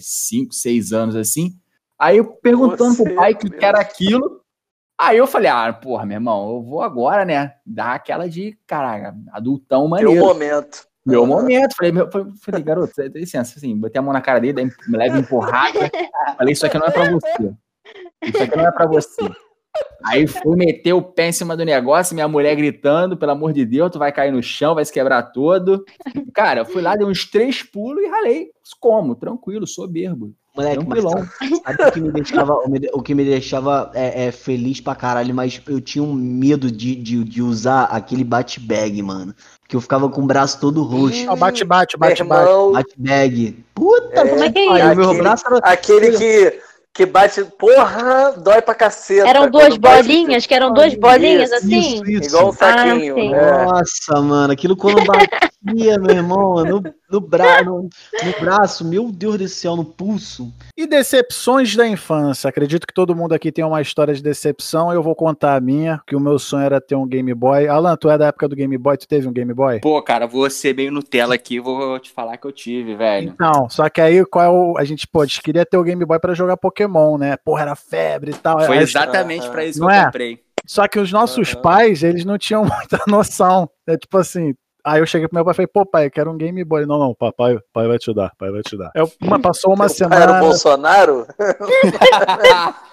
5, 0.00 0.52
6 0.52 0.92
anos 0.92 1.16
assim. 1.16 1.58
Aí 1.98 2.18
eu 2.18 2.24
perguntando 2.24 2.94
Você, 2.94 3.04
pro 3.04 3.14
pai 3.14 3.32
o 3.32 3.36
que, 3.36 3.50
meu 3.50 3.60
era 3.60 3.80
aquilo. 3.80 4.42
Aí 4.96 5.16
eu 5.16 5.26
falei, 5.26 5.50
ah, 5.50 5.72
porra, 5.72 6.04
meu 6.04 6.16
irmão, 6.16 6.50
eu 6.50 6.62
vou 6.62 6.82
agora, 6.82 7.24
né? 7.24 7.54
Dar 7.64 7.94
aquela 7.94 8.28
de, 8.28 8.58
caraca, 8.66 9.16
adultão 9.32 9.86
maneiro. 9.88 10.12
momento. 10.24 10.88
Meu 11.06 11.24
momento. 11.24 11.74
Falei, 11.76 11.92
meu, 11.92 12.10
falei, 12.10 12.32
falei, 12.40 12.62
garoto, 12.62 12.92
dá 12.96 13.18
licença, 13.18 13.54
assim, 13.56 13.76
botei 13.76 13.98
a 13.98 14.02
mão 14.02 14.12
na 14.12 14.20
cara 14.20 14.40
dele, 14.40 14.52
daí 14.52 14.64
me 14.64 14.98
leva 14.98 15.18
empurrada. 15.18 15.90
Falei, 16.36 16.52
isso 16.52 16.66
aqui 16.66 16.78
não 16.78 16.86
é 16.86 16.90
pra 16.90 17.10
você. 17.10 17.54
Isso 18.22 18.42
aqui 18.42 18.56
não 18.56 18.66
é 18.66 18.72
pra 18.72 18.86
você. 18.86 19.30
Aí 20.04 20.26
fui 20.26 20.56
meter 20.56 20.92
o 20.92 21.02
pé 21.02 21.28
em 21.28 21.32
cima 21.32 21.56
do 21.56 21.64
negócio, 21.64 22.14
minha 22.14 22.28
mulher 22.28 22.54
gritando, 22.54 23.16
pelo 23.16 23.32
amor 23.32 23.52
de 23.52 23.64
Deus, 23.66 23.90
tu 23.90 23.98
vai 23.98 24.12
cair 24.12 24.32
no 24.32 24.42
chão, 24.42 24.74
vai 24.74 24.84
se 24.84 24.92
quebrar 24.92 25.22
todo. 25.32 25.84
Cara, 26.32 26.60
eu 26.60 26.64
fui 26.66 26.80
lá, 26.80 26.94
dei 26.96 27.06
uns 27.06 27.28
três 27.28 27.62
pulos 27.62 28.02
e 28.02 28.06
ralei. 28.08 28.48
Como? 28.80 29.14
Tranquilo, 29.14 29.66
soberbo. 29.66 30.32
Moleque, 30.56 30.84
mas 30.88 31.02
sabe 31.04 31.82
o 31.88 31.92
que 31.92 32.00
me 32.00 32.10
deixava, 32.10 32.54
o 32.92 33.02
que 33.02 33.14
me 33.14 33.24
deixava 33.24 33.92
é, 33.94 34.26
é, 34.26 34.32
feliz 34.32 34.80
pra 34.80 34.94
caralho, 34.96 35.32
mas 35.32 35.60
eu 35.68 35.80
tinha 35.80 36.02
um 36.02 36.12
medo 36.12 36.68
de, 36.68 36.96
de, 36.96 37.22
de 37.22 37.40
usar 37.42 37.84
aquele 37.84 38.24
bate-bag, 38.24 39.00
mano. 39.00 39.32
Que 39.68 39.76
eu 39.76 39.80
ficava 39.80 40.08
com 40.08 40.20
o 40.22 40.26
braço 40.26 40.58
todo 40.60 40.82
roxo. 40.82 41.30
Ah, 41.30 41.36
Bate, 41.36 41.62
bate, 41.64 41.96
bate, 41.96 42.24
bate. 42.24 42.50
Bate-bag. 42.72 43.64
Puta 43.74 44.20
É, 44.20 44.26
Como 44.28 44.42
é 44.42 44.50
que 44.50 44.58
é 44.58 44.66
pariu, 44.68 44.86
isso? 44.86 44.96
meu 44.96 45.04
Aquele- 45.10 45.22
braço 45.22 45.44
era. 45.46 45.58
aquele 45.58 46.10
que, 46.18 46.60
que 46.94 47.06
bate, 47.06 47.44
porra, 47.58 48.32
dói 48.38 48.60
pra 48.60 48.74
caceta. 48.74 49.28
Eram 49.28 49.48
duas 49.50 49.68
Quando 49.68 49.80
bate- 49.80 50.02
bolinhas, 50.02 50.46
que 50.46 50.54
eram 50.54 50.72
duas 50.72 50.94
bolinhas 50.94 51.52
assim? 51.52 51.78
Isso, 51.94 52.10
isso. 52.10 52.28
Igual 52.30 52.48
um 52.48 52.52
saquinho. 52.52 53.14
sim. 53.14 53.34
é. 53.34 53.64
Nossa, 53.66 54.20
mano, 54.22 54.52
aquilo 54.52 54.76
quando 54.76 55.04
batia, 55.04 55.98
meu 55.98 56.10
irmão, 56.16 56.64
no, 56.64 56.82
no, 57.10 57.20
bra 57.20 57.62
no, 57.62 57.88
no 58.24 58.40
braço, 58.40 58.84
meu 58.84 59.10
Deus 59.10 59.38
do 59.38 59.48
céu, 59.48 59.76
no 59.76 59.84
pulso. 59.84 60.52
E 60.76 60.86
decepções 60.86 61.74
da 61.74 61.86
infância? 61.86 62.48
Acredito 62.48 62.86
que 62.86 62.92
todo 62.92 63.14
mundo 63.14 63.32
aqui 63.32 63.50
tem 63.50 63.64
uma 63.64 63.80
história 63.80 64.14
de 64.14 64.22
decepção. 64.22 64.92
Eu 64.92 65.02
vou 65.02 65.14
contar 65.14 65.56
a 65.56 65.60
minha, 65.60 66.00
que 66.06 66.14
o 66.14 66.20
meu 66.20 66.38
sonho 66.38 66.64
era 66.64 66.80
ter 66.80 66.94
um 66.94 67.06
Game 67.06 67.32
Boy. 67.34 67.66
Alan, 67.66 67.96
tu 67.96 68.10
é 68.10 68.18
da 68.18 68.26
época 68.26 68.48
do 68.48 68.56
Game 68.56 68.76
Boy? 68.76 68.96
Tu 68.96 69.08
teve 69.08 69.26
um 69.26 69.32
Game 69.32 69.52
Boy? 69.54 69.80
Pô, 69.80 70.00
cara, 70.02 70.26
vou 70.26 70.48
ser 70.50 70.74
meio 70.74 70.92
Nutella 70.92 71.34
aqui, 71.34 71.58
vou 71.58 71.98
te 71.98 72.10
falar 72.10 72.36
que 72.36 72.46
eu 72.46 72.52
tive, 72.52 72.94
velho. 72.94 73.30
Então, 73.30 73.68
só 73.70 73.88
que 73.88 74.00
aí 74.00 74.24
qual 74.26 74.44
é 74.44 74.48
o. 74.48 74.78
A 74.78 74.84
gente, 74.84 75.06
pô, 75.06 75.22
a 75.22 75.26
gente 75.26 75.42
queria 75.42 75.64
ter 75.64 75.78
o 75.78 75.82
Game 75.82 76.04
Boy 76.04 76.18
pra 76.18 76.34
jogar 76.34 76.56
Pokémon, 76.56 77.16
né? 77.16 77.36
Porra, 77.38 77.62
era 77.62 77.76
febre 77.76 78.32
e 78.32 78.34
tal. 78.34 78.60
Foi 78.60 78.78
exatamente 78.78 79.48
pra 79.48 79.64
isso 79.64 79.78
que 79.80 79.84
eu 79.84 79.90
é? 79.90 80.04
comprei. 80.04 80.40
Só 80.66 80.86
que 80.86 80.98
os 80.98 81.10
nossos 81.10 81.54
Aham. 81.54 81.62
pais, 81.62 82.02
eles 82.02 82.26
não 82.26 82.36
tinham 82.36 82.62
muita 82.66 83.00
noção. 83.06 83.70
É 83.86 83.96
tipo 83.96 84.18
assim. 84.18 84.54
Aí 84.88 85.00
eu 85.00 85.06
cheguei 85.06 85.28
pro 85.28 85.34
meu 85.34 85.44
pai 85.44 85.52
e 85.52 85.54
falei, 85.54 85.66
pô, 85.66 85.84
pai, 85.84 86.06
eu 86.06 86.10
quero 86.10 86.30
um 86.30 86.36
Game 86.38 86.64
Boy. 86.64 86.86
Não, 86.86 86.98
não, 86.98 87.14
papai, 87.14 87.58
pai 87.74 87.86
vai 87.86 87.98
te 87.98 88.14
dar, 88.14 88.32
pai 88.38 88.50
vai 88.50 88.62
te 88.62 88.74
dar. 88.74 88.90
Eu, 88.94 89.06
uma, 89.20 89.38
passou 89.38 89.74
uma 89.74 89.86
pai 89.86 89.94
Era 90.00 90.06
o 90.06 90.16
semana. 90.16 90.40
Bolsonaro? 90.40 91.26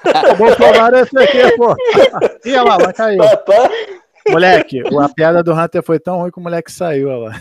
O 0.05 0.35
Bolsonaro 0.35 0.95
é 0.97 1.01
esse 1.01 1.17
aqui, 1.17 1.57
pô. 1.57 1.73
Ih, 2.45 2.57
olha 2.57 2.63
lá, 2.63 2.77
vai 2.77 2.93
cair. 2.93 3.17
Moleque, 4.29 4.83
a 5.01 5.09
piada 5.09 5.41
do 5.41 5.53
Hunter 5.53 5.81
foi 5.81 5.99
tão 5.99 6.17
ruim 6.17 6.31
que 6.31 6.39
o 6.39 6.43
moleque 6.43 6.71
saiu, 6.71 7.09
olha 7.09 7.29
lá. 7.29 7.39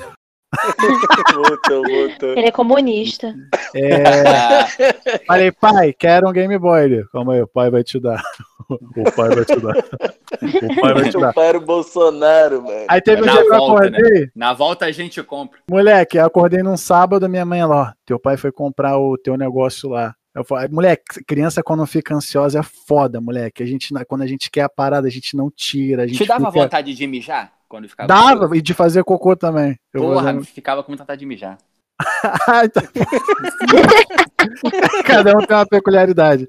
Voltou, 1.34 1.82
voltou. 1.82 2.28
Ele 2.30 2.46
é 2.46 2.50
comunista. 2.50 3.34
É, 3.74 4.04
falei, 5.26 5.52
pai, 5.52 5.92
quero 5.92 6.28
um 6.28 6.32
Game 6.32 6.56
Boy. 6.58 6.84
Ele, 6.84 7.04
Calma 7.12 7.34
aí, 7.34 7.42
o 7.42 7.46
pai 7.46 7.70
vai 7.70 7.82
te 7.82 7.98
dar. 8.00 8.22
O 8.68 9.10
pai 9.12 9.28
vai 9.34 9.44
te 9.44 9.56
dar. 9.60 9.76
O 9.76 10.80
pai 10.80 10.94
vai 10.94 11.10
te 11.10 11.18
dar. 11.18 11.32
pai 11.32 11.48
era 11.48 11.58
o 11.58 11.60
Bolsonaro, 11.60 12.62
mano. 12.62 12.84
Aí 12.88 13.00
teve 13.00 13.22
um 13.22 13.26
Na 13.26 13.32
dia 13.32 13.42
que 13.42 13.46
eu 13.48 13.56
volta, 13.58 13.90
né? 13.90 13.98
acordei, 13.98 14.28
Na 14.34 14.52
volta 14.52 14.86
a 14.86 14.92
gente 14.92 15.22
compra. 15.22 15.58
moleque, 15.70 16.16
eu 16.18 16.24
acordei 16.24 16.62
num 16.62 16.76
sábado, 16.76 17.28
minha 17.28 17.44
mãe 17.44 17.64
lá, 17.64 17.76
ó, 17.76 17.92
teu 18.06 18.18
pai 18.18 18.36
foi 18.36 18.52
comprar 18.52 18.98
o 18.98 19.16
teu 19.18 19.36
negócio 19.36 19.88
lá. 19.90 20.14
Eu 20.34 20.44
falei, 20.44 20.68
moleque, 20.68 21.22
criança 21.24 21.62
quando 21.62 21.86
fica 21.86 22.12
ansiosa 22.12 22.58
é 22.58 22.62
foda, 22.62 23.20
moleque. 23.20 23.62
A 23.62 23.66
gente, 23.66 23.94
quando 24.08 24.22
a 24.22 24.26
gente 24.26 24.50
quer 24.50 24.62
a 24.62 24.68
parada, 24.68 25.06
a 25.06 25.10
gente 25.10 25.36
não 25.36 25.48
tira. 25.48 26.02
A 26.02 26.06
gente 26.08 26.18
Te 26.18 26.26
dava 26.26 26.46
fica- 26.50 26.64
vontade 26.64 26.92
de 26.92 27.06
mijar 27.06 27.52
quando 27.74 27.88
ficava 27.88 28.06
Dava, 28.06 28.56
e 28.56 28.62
de 28.62 28.72
fazer 28.72 29.02
cocô 29.02 29.34
também. 29.34 29.76
Eu 29.92 30.02
Porra, 30.02 30.30
usar- 30.32 30.44
ficava 30.44 30.80
com 30.84 30.92
muita 30.92 31.02
vontade 31.02 31.18
de 31.18 31.26
mijar. 31.26 31.58
Ah, 32.48 32.64
então- 32.64 32.82
Cada 35.04 35.36
um 35.36 35.44
tem 35.44 35.56
uma 35.56 35.66
peculiaridade. 35.66 36.48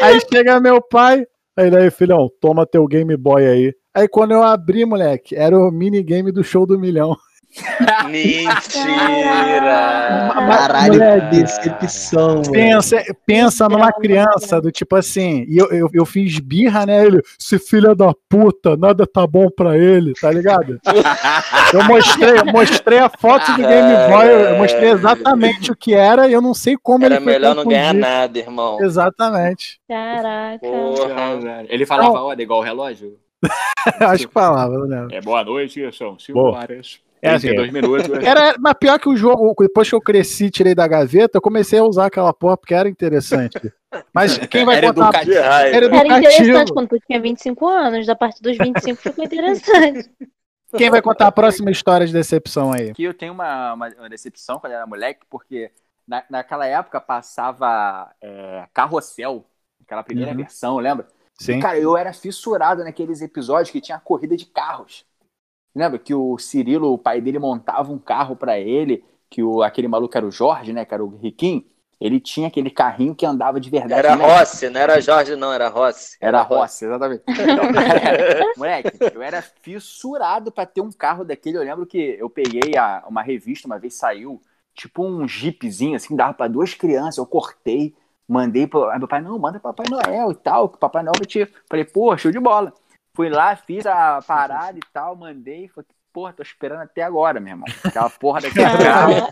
Aí 0.00 0.18
chega 0.32 0.58
meu 0.60 0.80
pai, 0.80 1.26
aí 1.56 1.70
daí, 1.70 1.90
filhão, 1.90 2.30
toma 2.40 2.66
teu 2.66 2.86
Game 2.86 3.14
Boy 3.18 3.46
aí. 3.46 3.74
Aí 3.94 4.08
quando 4.08 4.30
eu 4.32 4.42
abri, 4.42 4.86
moleque, 4.86 5.36
era 5.36 5.54
o 5.58 5.70
minigame 5.70 6.32
do 6.32 6.42
show 6.42 6.64
do 6.66 6.78
milhão. 6.78 7.14
Mentira! 8.08 10.30
Caralho, 10.32 11.30
decepção, 11.30 12.36
mano. 12.36 12.52
Pensa, 12.52 13.02
pensa 13.26 13.68
numa 13.68 13.92
criança 13.92 14.60
do 14.60 14.72
tipo 14.72 14.96
assim, 14.96 15.44
e 15.48 15.58
eu, 15.58 15.70
eu, 15.70 15.88
eu 15.92 16.06
fiz 16.06 16.38
birra, 16.38 16.86
né? 16.86 17.04
Ele, 17.04 17.20
esse 17.38 17.58
filho 17.58 17.94
da 17.94 18.12
puta, 18.28 18.76
nada 18.76 19.06
tá 19.06 19.26
bom 19.26 19.48
pra 19.50 19.76
ele, 19.76 20.12
tá 20.14 20.30
ligado? 20.30 20.80
Eu 21.72 21.82
mostrei, 21.84 22.38
eu 22.38 22.44
mostrei 22.44 22.98
a 22.98 23.08
foto 23.08 23.50
do 23.52 23.66
Game 23.66 24.08
Boy, 24.10 24.28
eu 24.28 24.58
mostrei 24.58 24.90
exatamente 24.90 25.72
o 25.72 25.76
que 25.76 25.94
era 25.94 26.28
e 26.28 26.32
eu 26.34 26.42
não 26.42 26.52
sei 26.52 26.76
como 26.76 27.04
Era 27.06 27.14
ele 27.14 27.24
foi 27.24 27.32
melhor 27.32 27.54
não 27.54 27.64
ganhar 27.64 27.86
confundir. 27.94 28.00
nada, 28.00 28.38
irmão. 28.38 28.82
Exatamente. 28.82 29.80
Caraca. 29.88 30.58
Porra. 30.58 31.64
Ele 31.68 31.86
falava, 31.86 32.22
olha, 32.22 32.42
igual 32.42 32.60
o 32.60 32.62
relógio. 32.62 33.16
Acho 34.00 34.26
que 34.28 34.34
falava, 34.34 34.76
lembro. 34.76 35.14
É 35.14 35.20
boa 35.22 35.42
noite, 35.44 35.80
são 35.96 36.18
5 36.18 36.38
Boa. 36.38 36.58
horas. 36.58 37.00
É 37.22 37.30
assim, 37.30 37.48
32 37.48 37.72
minutos. 37.72 38.08
Era, 38.26 38.56
mas 38.58 38.74
pior 38.74 38.98
que 38.98 39.08
o 39.08 39.16
jogo, 39.16 39.54
depois 39.58 39.88
que 39.88 39.94
eu 39.94 40.00
cresci, 40.00 40.50
tirei 40.50 40.74
da 40.74 40.86
gaveta, 40.88 41.38
eu 41.38 41.42
comecei 41.42 41.78
a 41.78 41.84
usar 41.84 42.06
aquela 42.06 42.32
porra 42.32 42.56
porque 42.56 42.74
era 42.74 42.88
interessante. 42.88 43.58
Mas 44.12 44.38
quem 44.38 44.64
vai 44.64 44.76
Era 44.76 44.86
contar? 44.92 45.12
educativo. 45.12 45.34
Era 45.36 45.68
Era 45.76 45.86
educativo. 45.86 46.18
interessante 46.18 46.72
quando 46.72 46.88
tu 46.88 46.98
tinha 47.06 47.20
25 47.20 47.68
anos, 47.68 48.06
da 48.06 48.16
parte 48.16 48.42
dos 48.42 48.56
25 48.58 49.00
ficou 49.02 49.24
interessante. 49.24 50.10
Quem 50.76 50.90
vai 50.90 51.02
contar 51.02 51.26
a 51.28 51.32
próxima 51.32 51.70
história 51.70 52.06
de 52.06 52.12
decepção 52.12 52.72
aí? 52.72 52.92
que 52.92 53.02
eu 53.04 53.14
tenho 53.14 53.32
uma, 53.32 53.72
uma, 53.74 53.88
uma 53.88 54.08
decepção 54.08 54.58
quando 54.58 54.72
era 54.72 54.86
moleque, 54.86 55.24
porque 55.30 55.72
na, 56.06 56.24
naquela 56.28 56.66
época 56.66 57.00
passava 57.00 58.14
é, 58.20 58.66
Carrossel, 58.72 59.44
aquela 59.82 60.02
primeira 60.02 60.32
Uhum. 60.32 60.36
versão, 60.38 60.76
lembra? 60.78 61.08
Sim. 61.38 61.60
Cara, 61.60 61.78
eu 61.78 61.96
era 61.96 62.12
fissurado 62.12 62.84
naqueles 62.84 63.20
episódios 63.22 63.70
que 63.70 63.80
tinha 63.80 63.98
corrida 64.00 64.36
de 64.36 64.46
carros. 64.46 65.06
Lembra 65.74 65.98
que 65.98 66.14
o 66.14 66.36
Cirilo, 66.38 66.92
o 66.92 66.98
pai 66.98 67.20
dele, 67.20 67.38
montava 67.38 67.92
um 67.92 67.98
carro 67.98 68.36
pra 68.36 68.58
ele, 68.58 69.04
que 69.30 69.42
o, 69.42 69.62
aquele 69.62 69.88
maluco 69.88 70.16
era 70.16 70.26
o 70.26 70.30
Jorge, 70.30 70.72
né, 70.72 70.84
que 70.84 70.92
era 70.92 71.04
o 71.04 71.16
Riquinho, 71.16 71.64
ele 72.00 72.18
tinha 72.18 72.48
aquele 72.48 72.68
carrinho 72.68 73.14
que 73.14 73.24
andava 73.24 73.60
de 73.60 73.70
verdade. 73.70 74.06
Era 74.06 74.16
né? 74.16 74.26
Rossi, 74.26 74.68
não 74.68 74.80
era 74.80 75.00
Jorge, 75.00 75.36
não, 75.36 75.52
era 75.52 75.68
Rossi. 75.68 76.16
Era 76.20 76.42
Rossi, 76.42 76.84
exatamente. 76.84 77.22
Então, 77.28 77.72
cara, 77.72 78.52
moleque, 78.56 78.98
eu 79.14 79.22
era 79.22 79.40
fissurado 79.40 80.50
pra 80.50 80.66
ter 80.66 80.80
um 80.80 80.90
carro 80.90 81.24
daquele. 81.24 81.58
Eu 81.58 81.62
lembro 81.62 81.86
que 81.86 82.16
eu 82.18 82.28
peguei 82.28 82.76
a- 82.76 83.04
uma 83.08 83.22
revista, 83.22 83.68
uma 83.68 83.78
vez 83.78 83.94
saiu, 83.94 84.42
tipo 84.74 85.04
um 85.04 85.28
jeepzinho, 85.28 85.94
assim, 85.94 86.16
dava 86.16 86.34
pra 86.34 86.48
duas 86.48 86.74
crianças. 86.74 87.18
Eu 87.18 87.26
cortei, 87.26 87.94
mandei 88.28 88.66
pro. 88.66 88.90
Aí 88.90 88.98
meu 88.98 89.06
pai, 89.06 89.20
não, 89.22 89.38
manda 89.38 89.60
pro 89.60 89.72
Papai 89.72 89.86
Noel 89.88 90.32
e 90.32 90.34
tal, 90.34 90.68
que 90.68 90.74
o 90.76 90.80
Papai 90.80 91.04
Noel 91.04 91.12
vai 91.16 91.26
te. 91.26 91.46
Falei, 91.70 91.84
pô, 91.84 92.16
show 92.18 92.32
de 92.32 92.40
bola. 92.40 92.72
Fui 93.14 93.28
lá, 93.28 93.54
fiz 93.56 93.84
a 93.86 94.20
parada 94.26 94.78
e 94.78 94.82
tal, 94.92 95.14
mandei. 95.14 95.68
Falei, 95.68 95.86
porra, 96.14 96.32
tô 96.32 96.42
esperando 96.42 96.80
até 96.82 97.02
agora, 97.02 97.40
meu 97.40 97.52
irmão. 97.52 97.66
Aquela 97.84 98.08
porra 98.08 98.40
daquele 98.40 98.64
carro. 98.64 99.28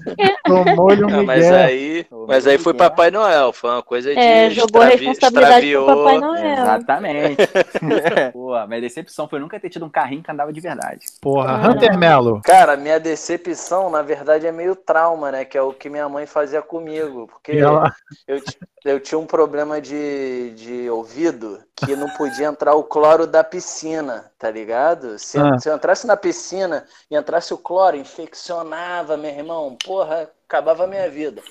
Tomou-lhe 0.46 1.04
um 1.04 1.08
Não, 1.08 1.25
mas 1.25 1.50
aí, 1.50 2.06
mas 2.28 2.46
aí 2.46 2.58
foi 2.58 2.75
Papai 2.75 3.10
Noel, 3.10 3.52
foi 3.52 3.70
uma 3.70 3.82
coisa 3.82 4.12
de 4.12 4.18
É, 4.18 4.50
jogou 4.50 4.82
a 4.82 4.87
extravi- 4.88 5.06
responsabilidade 5.06 5.72
pro 5.72 5.87
Papai 5.87 6.14
extraviou. 6.14 6.20
Noel. 6.20 6.52
Exatamente. 6.62 7.37
Pô, 8.32 8.66
minha 8.66 8.80
decepção 8.80 9.28
foi 9.28 9.38
nunca 9.40 9.58
ter 9.60 9.70
tido 9.70 9.84
um 9.87 9.90
carrinho 9.90 10.22
que 10.22 10.30
andava 10.30 10.52
de 10.52 10.60
verdade. 10.60 11.06
Porra, 11.20 11.46
Caralho. 11.58 11.72
Hunter 11.75 11.99
Mello. 11.99 12.40
Cara, 12.42 12.76
minha 12.76 12.99
decepção, 13.00 13.90
na 13.90 14.02
verdade, 14.02 14.46
é 14.46 14.52
meio 14.52 14.75
trauma, 14.76 15.30
né? 15.32 15.44
Que 15.44 15.56
é 15.56 15.62
o 15.62 15.72
que 15.72 15.88
minha 15.88 16.08
mãe 16.08 16.26
fazia 16.26 16.60
comigo. 16.62 17.26
Porque 17.28 17.52
ela- 17.52 17.92
eu, 18.26 18.40
ti- 18.42 18.58
eu 18.84 19.00
tinha 19.00 19.18
um 19.18 19.26
problema 19.26 19.80
de, 19.80 20.50
de 20.52 20.90
ouvido 20.90 21.60
que 21.84 21.96
não 21.96 22.08
podia 22.10 22.46
entrar 22.46 22.75
o 22.75 22.84
cloro 22.84 23.26
da 23.26 23.42
piscina, 23.42 24.30
tá 24.38 24.50
ligado? 24.50 25.18
Se, 25.18 25.38
Ah. 25.38 25.58
se 25.58 25.68
eu 25.68 25.75
entrasse 25.75 26.06
na 26.06 26.16
piscina 26.16 26.87
e 27.10 27.16
entrasse 27.16 27.52
o 27.52 27.58
cloro, 27.58 27.96
infeccionava, 27.96 29.16
meu 29.16 29.30
irmão. 29.30 29.76
Porra, 29.84 30.30
acabava 30.49 30.84
a 30.84 30.87
minha 30.87 31.08
vida. 31.10 31.42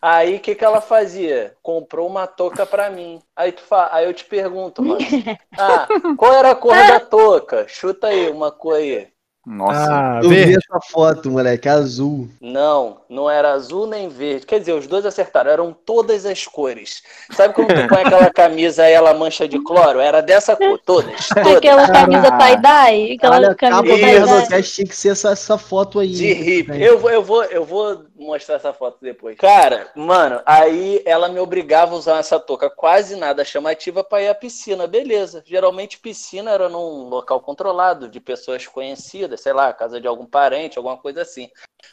Aí 0.00 0.36
o 0.36 0.40
que, 0.40 0.54
que 0.54 0.64
ela 0.64 0.80
fazia? 0.80 1.56
Comprou 1.62 2.06
uma 2.06 2.26
touca 2.26 2.64
pra 2.64 2.88
mim. 2.88 3.20
Aí, 3.34 3.50
tu 3.50 3.62
fa... 3.62 3.88
aí 3.92 4.06
eu 4.06 4.14
te 4.14 4.24
pergunto, 4.24 4.82
mano. 4.82 5.00
Ah, 5.58 5.88
qual 6.16 6.32
era 6.34 6.52
a 6.52 6.54
cor 6.54 6.74
da 6.74 7.00
touca? 7.00 7.66
Chuta 7.66 8.06
aí 8.06 8.30
uma 8.30 8.52
cor 8.52 8.76
aí. 8.76 9.08
Nossa. 9.48 10.18
Ah, 10.18 10.20
Eu 10.22 10.28
vi 10.28 10.36
verde. 10.36 10.58
essa 10.58 10.78
foto, 10.90 11.30
moleque, 11.30 11.66
azul. 11.70 12.28
Não, 12.38 12.98
não 13.08 13.30
era 13.30 13.52
azul 13.52 13.86
nem 13.86 14.06
verde. 14.06 14.44
Quer 14.44 14.60
dizer, 14.60 14.74
os 14.74 14.86
dois 14.86 15.06
acertaram, 15.06 15.50
eram 15.50 15.72
todas 15.72 16.26
as 16.26 16.46
cores. 16.46 17.02
Sabe 17.32 17.54
como 17.54 17.66
tu 17.66 17.88
põe 17.88 18.02
aquela 18.02 18.30
camisa 18.30 18.86
e 18.86 18.92
ela 18.92 19.14
mancha 19.14 19.48
de 19.48 19.58
cloro? 19.64 20.00
Era 20.00 20.20
dessa 20.20 20.54
cor, 20.54 20.78
todas. 20.84 21.28
todas. 21.32 21.56
Aquela 21.56 21.88
camisa 21.90 22.30
tie-dye, 22.30 23.12
aquela 23.14 23.36
Olha, 23.36 23.54
camisa 23.54 23.82
tie-dye. 23.94 24.62
Tinha 24.62 24.86
que 24.86 24.96
ser 24.96 25.08
essa, 25.12 25.30
essa 25.30 25.56
foto 25.56 25.98
aí. 25.98 26.10
De 26.10 26.32
hippie. 26.34 26.82
Eu 26.82 26.98
vou, 26.98 27.10
eu, 27.10 27.22
vou, 27.22 27.44
eu 27.44 27.64
vou 27.64 28.04
mostrar 28.18 28.56
essa 28.56 28.72
foto 28.72 28.98
depois. 29.00 29.36
Cara, 29.36 29.90
mano, 29.94 30.42
aí 30.44 31.02
ela 31.04 31.28
me 31.28 31.38
obrigava 31.38 31.94
a 31.94 31.98
usar 31.98 32.18
essa 32.18 32.38
touca 32.38 32.68
quase 32.68 33.16
nada 33.16 33.44
chamativa 33.44 34.02
pra 34.02 34.22
ir 34.22 34.28
à 34.28 34.34
piscina. 34.34 34.86
Beleza. 34.86 35.42
Geralmente 35.46 35.98
piscina 35.98 36.50
era 36.50 36.68
num 36.68 37.08
local 37.08 37.40
controlado, 37.40 38.08
de 38.08 38.20
pessoas 38.20 38.66
conhecidas, 38.66 39.40
sei 39.40 39.52
lá, 39.52 39.72
casa 39.72 40.00
de 40.00 40.06
algum 40.06 40.26
parente, 40.26 40.78
alguma 40.78 40.96
coisa 40.96 41.22
assim. 41.22 41.48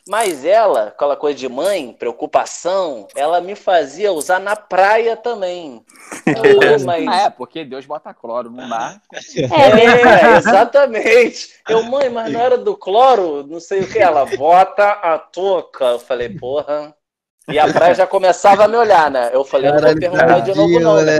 Mas 0.07 0.45
ela, 0.45 0.89
aquela 0.89 1.15
coisa 1.15 1.37
de 1.37 1.49
mãe, 1.49 1.95
preocupação, 1.97 3.07
ela 3.15 3.41
me 3.41 3.55
fazia 3.55 4.13
usar 4.13 4.39
na 4.39 4.55
praia 4.55 5.17
também. 5.17 5.83
Pô, 6.25 6.85
mas... 6.85 7.07
Ah, 7.07 7.21
é, 7.21 7.29
porque 7.29 7.65
Deus 7.65 7.85
bota 7.85 8.13
cloro 8.13 8.49
no 8.49 8.67
mar. 8.67 9.01
É. 9.35 10.35
É, 10.35 10.37
exatamente. 10.37 11.55
Eu, 11.67 11.83
mãe, 11.83 12.09
mas 12.09 12.31
não 12.31 12.39
era 12.39 12.57
do 12.57 12.75
cloro? 12.75 13.45
Não 13.47 13.59
sei 13.59 13.81
o 13.81 13.87
que. 13.87 13.99
Ela, 13.99 14.25
bota 14.25 14.83
a 14.91 15.17
touca. 15.17 15.85
Eu 15.85 15.99
falei, 15.99 16.29
porra. 16.29 16.95
E 17.47 17.59
a 17.59 17.71
praia 17.71 17.93
já 17.93 18.07
começava 18.07 18.65
a 18.65 18.67
me 18.67 18.75
olhar, 18.75 19.11
né? 19.11 19.29
Eu 19.31 19.43
falei, 19.45 19.69
não 19.71 19.77
vou 19.79 19.99
perguntar 19.99 20.39
de 20.39 20.55
novo, 20.55 20.79
não. 20.79 21.01
né? 21.03 21.19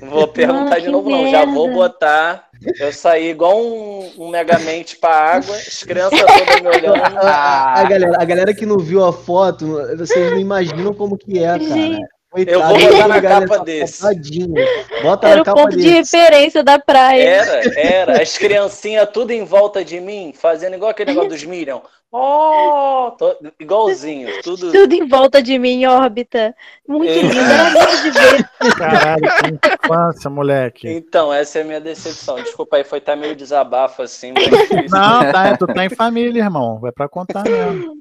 Não 0.00 0.10
vou 0.10 0.28
perguntar 0.28 0.78
de 0.78 0.88
novo, 0.88 1.10
não. 1.10 1.30
Já 1.30 1.44
vou 1.44 1.72
botar. 1.72 2.44
Eu 2.78 2.92
saí 2.92 3.30
igual 3.30 3.58
um, 3.58 4.12
um 4.18 4.28
megamente 4.28 4.96
pra 4.96 5.10
água, 5.10 5.56
as 5.56 5.82
crianças 5.82 6.20
todas 6.20 6.60
me 6.60 6.68
olhando. 6.68 7.02
A, 7.02 7.28
a- 7.28 7.80
a 7.80 7.84
galera, 7.84 8.16
a 8.20 8.24
galera 8.24 8.54
que 8.54 8.66
não 8.66 8.78
viu 8.78 9.04
a 9.04 9.12
foto, 9.12 9.80
vocês 9.96 10.30
não 10.30 10.38
imaginam 10.38 10.92
como 10.94 11.16
que 11.18 11.38
é, 11.42 11.58
cara. 11.58 11.98
Gente. 12.36 12.50
Eu 12.52 12.62
vou 12.62 12.78
botar 12.78 13.08
na 13.08 13.20
capa 13.20 13.58
desse. 13.58 14.02
Tadinho. 14.02 14.54
Bota 15.02 15.26
Era 15.26 15.36
na 15.36 15.42
o 15.42 15.44
capa 15.44 15.62
ponto 15.62 15.76
de 15.76 15.82
desse. 15.82 16.16
referência 16.16 16.62
da 16.62 16.78
praia. 16.78 17.22
Era, 17.22 17.80
era. 17.80 18.22
As 18.22 18.38
criancinhas 18.38 19.08
tudo 19.12 19.32
em 19.32 19.44
volta 19.44 19.84
de 19.84 19.98
mim, 20.00 20.32
fazendo 20.36 20.74
igual 20.76 20.90
aquele 20.92 21.10
negócio 21.10 21.30
dos 21.30 21.44
Minion. 21.44 21.80
Oh, 22.12 23.12
tô- 23.16 23.36
igualzinho, 23.60 24.42
tudo. 24.42 24.72
Tudo 24.72 24.92
em 24.92 25.06
volta 25.06 25.40
de 25.40 25.56
mim 25.60 25.86
órbita. 25.86 26.54
Muito 26.88 27.08
É. 27.12 27.22
lindo, 27.22 27.38
era 27.40 27.68
lindo 27.70 28.02
de 28.02 28.10
ver. 28.10 28.48
Caralho, 28.76 29.22
que 29.22 29.84
infância, 29.86 30.28
moleque. 30.30 30.88
Então, 30.88 31.32
essa 31.32 31.60
é 31.60 31.62
a 31.62 31.64
minha 31.64 31.80
decepção. 31.80 32.34
Desculpa 32.42 32.76
aí, 32.78 32.84
foi 32.84 32.98
estar 32.98 33.14
meio 33.14 33.36
desabafo 33.36 34.02
assim, 34.02 34.32
mas 34.32 34.44
Não, 34.90 35.32
tá, 35.32 35.56
tu 35.56 35.66
tá 35.68 35.84
em 35.84 35.90
família, 35.90 36.40
irmão. 36.42 36.80
Vai 36.80 36.90
pra 36.90 37.08
contar 37.08 37.44
mesmo. 37.44 37.98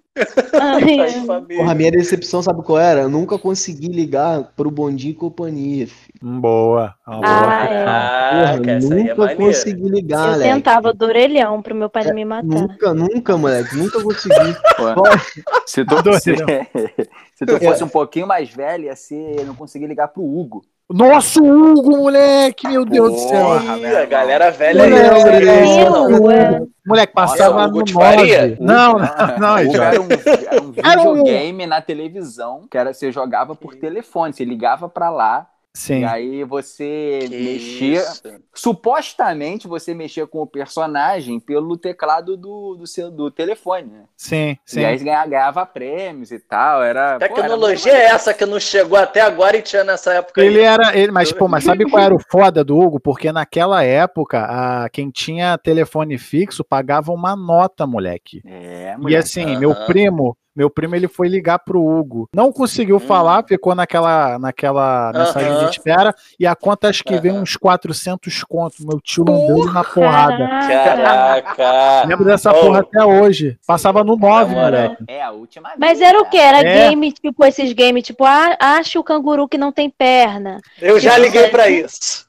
Ai, 0.53 1.25
tá. 1.25 1.41
Porra, 1.41 1.71
a 1.71 1.75
minha 1.75 1.91
decepção, 1.91 2.41
sabe 2.41 2.61
qual 2.63 2.77
era? 2.79 3.01
Eu 3.01 3.09
nunca 3.09 3.37
consegui 3.37 3.87
ligar 3.87 4.51
pro 4.55 4.69
Bom 4.71 4.91
Dia 4.93 5.11
e 5.11 5.13
Companhia. 5.13 5.87
filho. 5.87 6.09
Boa. 6.21 6.93
Uma 7.07 7.17
Ah, 7.17 7.19
boa. 7.19 7.73
é. 7.73 7.85
Ah, 7.87 8.29
Porra, 8.57 8.71
é 8.71 8.79
nunca 8.79 9.15
maneira. 9.15 9.35
consegui 9.35 9.89
ligar, 9.89 10.25
Eu 10.25 10.31
moleque. 10.33 10.53
tentava 10.53 10.93
do 10.93 11.05
orelhão 11.05 11.61
pro 11.61 11.75
meu 11.75 11.89
pai 11.89 12.03
não 12.05 12.13
me 12.13 12.25
matar. 12.25 12.43
Nunca, 12.45 12.93
nunca, 12.93 13.37
moleque. 13.37 13.75
Nunca 13.75 14.01
consegui. 14.03 14.35
Se 15.65 15.85
tu, 15.85 15.95
se, 16.19 16.35
se 17.35 17.45
tu 17.45 17.59
fosse 17.59 17.83
um 17.83 17.87
pouquinho 17.89 18.25
mais 18.27 18.49
velho, 18.49 18.85
ia 18.85 18.95
ser 18.95 19.45
não 19.45 19.55
conseguir 19.55 19.87
ligar 19.87 20.07
pro 20.09 20.23
Hugo. 20.23 20.63
Nossa, 20.91 21.39
o 21.39 21.45
Hugo, 21.45 21.97
moleque, 21.97 22.67
meu 22.67 22.83
Deus 22.83 23.13
do 23.13 23.19
céu. 23.29 23.45
Porra, 23.45 23.77
meu 23.77 23.97
a 24.01 24.05
galera 24.05 24.49
velha 24.49 24.83
aí. 24.85 26.19
Ué. 26.21 26.61
Moleque, 26.85 27.13
passava 27.13 27.67
Hugo 27.67 27.81
no 27.81 27.91
Faria? 27.93 28.41
9. 28.41 28.57
Não, 28.59 28.93
não, 28.97 29.37
não, 29.39 29.55
O 29.57 29.61
Hugo 29.65 29.71
já. 29.77 29.83
era 29.85 30.01
um, 30.01 30.07
era 30.11 30.61
um 30.63 30.73
Era 30.83 31.01
um- 31.01 31.13
videogame 31.13 31.67
na 31.67 31.79
televisão, 31.79 32.65
que 32.69 32.75
era, 32.75 32.91
você 32.91 33.11
jogava 33.11 33.53
por 33.55 33.75
telefone, 33.75 34.33
você 34.33 34.43
ligava 34.43 34.89
pra 34.89 35.11
lá, 35.11 35.47
Sim. 35.73 35.99
e 35.99 36.03
aí 36.05 36.43
você 36.43 37.29
Que 37.29 37.37
mexia. 37.39 38.01
isso. 38.01 38.23
Supostamente 38.53 39.67
você 39.67 39.93
mexia 39.93 40.25
com 40.27 40.41
o 40.41 40.47
personagem 40.47 41.39
pelo 41.39 41.77
teclado 41.77 42.35
do, 42.35 42.75
do, 42.75 42.87
seu, 42.87 43.09
do 43.11 43.29
telefone, 43.31 43.89
né? 43.91 44.03
Sim, 44.17 44.57
sim. 44.65 44.81
E 44.81 44.85
aí 44.85 44.97
ganhava, 44.97 45.29
ganhava 45.29 45.65
prêmios 45.65 46.31
e 46.31 46.39
tal. 46.39 46.83
Era, 46.83 47.19
pô, 47.19 47.41
era 47.41 47.49
Tecnologia 47.49 47.93
é 47.93 48.05
essa 48.05 48.33
que 48.33 48.45
não 48.45 48.59
chegou 48.59 48.97
até 48.97 49.21
agora 49.21 49.57
e 49.57 49.61
tinha 49.61 49.83
nessa 49.83 50.13
época 50.13 50.41
Ele 50.41 50.59
aí. 50.59 50.65
era. 50.65 50.97
Ele, 50.97 51.11
mas, 51.11 51.31
pô, 51.31 51.47
mas 51.47 51.63
sabe 51.63 51.85
qual 51.89 52.03
era 52.03 52.15
o 52.15 52.19
foda 52.29 52.63
do 52.63 52.77
Hugo? 52.77 52.99
Porque 52.99 53.31
naquela 53.31 53.83
época, 53.83 54.39
a, 54.85 54.89
quem 54.89 55.09
tinha 55.09 55.57
telefone 55.57 56.17
fixo 56.17 56.63
pagava 56.63 57.11
uma 57.11 57.35
nota, 57.35 57.85
moleque. 57.87 58.41
É, 58.45 58.93
E 58.93 58.97
moleque. 58.97 59.15
assim, 59.15 59.55
meu 59.57 59.73
primo, 59.85 60.35
meu 60.55 60.69
primo 60.69 60.95
ele 60.95 61.07
foi 61.07 61.27
ligar 61.27 61.59
pro 61.59 61.83
Hugo. 61.83 62.27
Não 62.35 62.51
conseguiu 62.51 62.97
Hum. 62.97 62.99
falar, 62.99 63.43
ficou 63.47 63.73
naquela, 63.75 64.37
naquela 64.39 65.11
mensagem 65.13 65.51
Aham. 65.51 65.65
de 65.65 65.71
espera. 65.71 66.13
E 66.39 66.45
a 66.45 66.55
conta 66.55 66.89
acho 66.89 67.03
que 67.03 67.17
veio 67.19 67.35
Aham. 67.35 67.43
uns 67.43 67.55
400 67.55 68.43
conto. 68.43 68.75
Meu 68.85 68.99
tio 68.99 69.23
não 69.23 69.45
deu 69.47 69.71
na 69.71 69.83
porrada. 69.83 70.47
Caraca. 70.67 72.05
Lembro 72.07 72.25
dessa 72.25 72.51
Oh. 72.51 72.61
porra 72.61 72.79
até 72.81 73.03
hoje. 73.05 73.57
Passava 73.65 74.03
no 74.03 74.15
9, 74.17 74.53
Na 74.55 74.61
moral. 74.61 74.81
moleque. 74.83 75.03
É 75.07 75.21
a 75.21 75.31
última 75.31 75.71
Mas 75.77 75.97
vez, 75.99 76.09
era 76.09 76.19
o 76.19 76.25
que? 76.29 76.37
Era 76.37 76.59
É. 76.59 76.89
game, 76.89 77.11
tipo, 77.11 77.45
esses 77.45 77.71
games, 77.73 78.03
tipo, 78.03 78.25
ah, 78.25 78.55
acha 78.59 78.99
o 78.99 79.03
canguru 79.03 79.47
que 79.47 79.57
não 79.57 79.71
tem 79.71 79.89
perna. 79.89 80.59
Eu 80.81 80.99
já 80.99 81.17
liguei 81.17 81.47
pra 81.49 81.69
isso. 81.69 82.27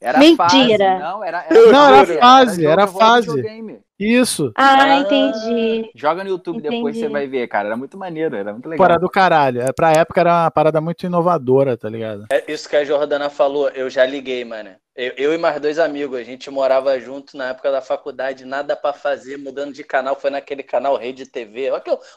Era 0.00 0.18
Mentira. 0.18 0.36
Fase, 0.36 0.98
não, 1.00 1.24
era, 1.24 1.44
Eu 1.50 1.72
Não, 1.72 1.94
era 1.94 2.20
fase, 2.20 2.56
jogo 2.62 2.68
era 2.72 2.84
de 2.86 2.92
fase. 2.92 3.42
Isso. 4.00 4.50
Ah, 4.56 4.82
Ah. 4.82 4.96
entendi. 5.00 5.90
Joga 5.94 6.24
no 6.24 6.30
YouTube 6.30 6.60
depois 6.62 6.96
Entendi. 6.96 7.00
você 7.00 7.08
vai 7.08 7.26
ver, 7.26 7.46
cara. 7.48 7.68
Era 7.68 7.76
muito 7.76 7.98
maneiro, 7.98 8.34
era 8.34 8.50
muito 8.52 8.66
legal. 8.68 8.82
Parada 8.86 9.00
do 9.00 9.10
caralho. 9.10 9.60
É, 9.60 9.72
Pra 9.72 9.92
época 9.92 10.20
era 10.20 10.44
uma 10.44 10.50
parada 10.50 10.80
muito 10.80 11.04
inovadora, 11.04 11.76
tá 11.76 11.88
ligado? 11.88 12.24
É 12.32 12.50
isso 12.50 12.68
que 12.68 12.76
a 12.76 12.84
Jordana 12.84 13.28
falou, 13.28 13.68
eu 13.68 13.90
já 13.90 14.06
liguei, 14.06 14.44
mano. 14.44 14.70
Eu, 15.00 15.14
eu 15.16 15.34
e 15.34 15.38
mais 15.38 15.58
dois 15.58 15.78
amigos, 15.78 16.18
a 16.18 16.22
gente 16.22 16.50
morava 16.50 17.00
junto 17.00 17.34
na 17.34 17.48
época 17.48 17.72
da 17.72 17.80
faculdade, 17.80 18.44
nada 18.44 18.76
pra 18.76 18.92
fazer, 18.92 19.38
mudando 19.38 19.72
de 19.72 19.82
canal, 19.82 20.14
foi 20.14 20.28
naquele 20.28 20.62
canal 20.62 20.94
Rede 20.94 21.24
TV, 21.24 21.70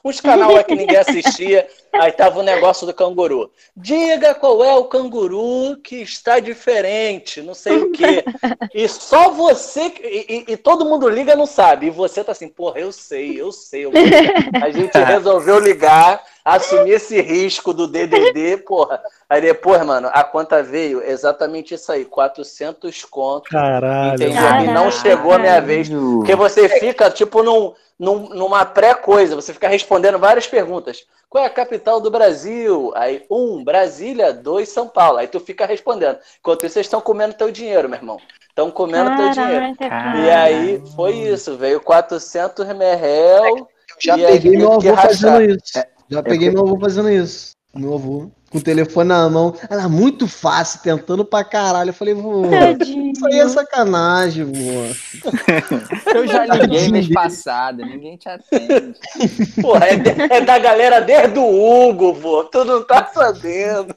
uns 0.04 0.20
canal 0.20 0.52
lá 0.52 0.66
que 0.66 0.76
ninguém 0.76 0.98
assistia, 0.98 1.66
aí 1.94 2.12
tava 2.12 2.42
o 2.42 2.44
negócio 2.44 2.86
do 2.86 2.94
canguru. 2.94 3.50
Diga 3.74 4.36
qual 4.36 4.62
é 4.66 4.74
o 4.74 4.84
canguru 4.84 5.78
que 5.82 6.02
está 6.02 6.42
diferente, 6.42 7.42
não 7.42 7.54
sei 7.54 7.78
o 7.78 7.92
quê. 7.94 8.26
E 8.74 8.88
só 8.90 9.30
você, 9.30 9.94
e, 10.02 10.46
e- 10.50 10.54
e 10.54 10.58
todo 10.58 10.84
mundo 10.86 11.08
liga 11.08 11.34
e 11.34 11.36
não 11.36 11.46
sabe, 11.46 11.88
e 11.88 11.92
você 11.92 12.22
tá 12.24 12.32
assim, 12.34 12.50
porra, 12.50 12.80
eu 12.80 12.92
sei, 12.92 13.40
eu 13.40 13.52
sei. 13.52 13.86
eu 13.86 13.92
ligar. 13.92 14.34
A 14.62 14.70
gente 14.72 14.98
resolveu 14.98 15.60
ligar, 15.60 16.22
assumir 16.44 16.92
esse 16.92 17.22
risco 17.22 17.74
do 17.74 17.88
DDD, 17.88 18.58
porra. 18.58 19.02
Aí 19.30 19.42
depois, 19.42 19.84
mano, 19.86 20.10
a 20.12 20.24
conta 20.24 20.62
veio 20.62 21.02
exatamente 21.02 21.74
isso 21.74 21.92
aí, 21.92 22.06
400 22.06 23.06
conto. 23.06 23.50
Caralho. 23.50 24.16
Entendeu? 24.16 24.42
Caralho. 24.42 24.70
E 24.70 24.74
não 24.74 24.92
chegou 24.92 25.34
a 25.34 25.40
minha 25.40 25.62
vez. 25.62 25.90
Porque 25.90 26.36
você 26.36 26.68
fica, 26.68 27.10
tipo, 27.10 27.42
num, 27.44 27.74
num- 27.98 28.30
numa 28.30 28.66
pré-coisa, 28.66 29.36
você 29.36 29.54
fica 29.54 29.68
respondendo 29.68 30.20
várias 30.20 30.48
perguntas. 30.48 31.06
Qual 31.30 31.44
é 31.44 31.48
a 31.48 31.50
capital 31.50 32.00
do 32.00 32.12
Brasil? 32.12 32.92
Aí, 32.96 33.26
um, 33.32 33.64
Brasília, 33.64 34.32
dois, 34.32 34.70
São 34.70 34.88
Paulo. 34.88 35.18
Aí 35.18 35.28
tu 35.28 35.40
fica 35.40 35.66
respondendo. 35.66 36.20
Enquanto 36.40 36.64
isso, 36.66 36.74
vocês 36.74 36.86
estão 36.86 37.02
comendo 37.02 37.34
teu 37.34 37.50
dinheiro, 37.50 37.90
meu 37.90 37.98
irmão. 37.98 38.18
Estão 38.50 38.70
comendo 38.70 39.16
teu 39.18 39.32
dinheiro. 39.32 39.76
Caraca, 39.78 40.18
E 40.20 40.30
aí, 40.30 40.84
foi 40.96 41.14
isso. 41.14 41.58
Veio 41.58 41.82
400 41.82 42.68
merréu. 42.76 43.68
Já 44.00 44.16
E 44.16 44.26
aí, 44.26 44.34
peguei 44.34 44.58
meu 44.58 44.74
avô 44.74 44.96
fazendo 44.96 45.42
isso. 45.42 45.80
É, 45.80 45.88
Já 46.10 46.22
peguei 46.24 46.50
meu 46.50 46.62
avô 46.64 46.80
fazendo 46.80 47.10
isso. 47.10 47.52
Meu 47.76 47.96
avô. 47.96 48.30
Com 48.52 48.60
o 48.60 48.62
telefone 48.62 49.10
na 49.10 49.28
mão. 49.28 49.56
Era 49.68 49.90
muito 49.90 50.28
fácil, 50.28 50.80
tentando 50.84 51.26
pra 51.26 51.44
caralho. 51.44 51.90
Eu 51.90 51.94
falei, 51.94 52.14
vô. 52.14 52.44
Tadinho. 52.52 53.12
Isso 53.12 53.26
aí 53.26 53.40
é 53.40 53.48
sacanagem, 53.48 54.44
vô. 54.46 54.52
Eu 56.14 56.28
já 56.28 56.46
liguei 56.46 56.88
mês 56.90 57.10
passado, 57.12 57.84
ninguém 57.84 58.16
te 58.16 58.30
atende. 58.30 58.94
Porra, 59.60 59.88
é, 59.88 59.96
de- 59.98 60.10
é 60.34 60.42
da 60.42 60.60
galera 60.60 61.00
desde 61.02 61.40
o 61.40 61.44
Hugo, 61.90 62.14
vô. 62.14 62.44
Tu 62.44 62.64
não 62.64 62.84
tá 62.86 63.10
sabendo. 63.12 63.96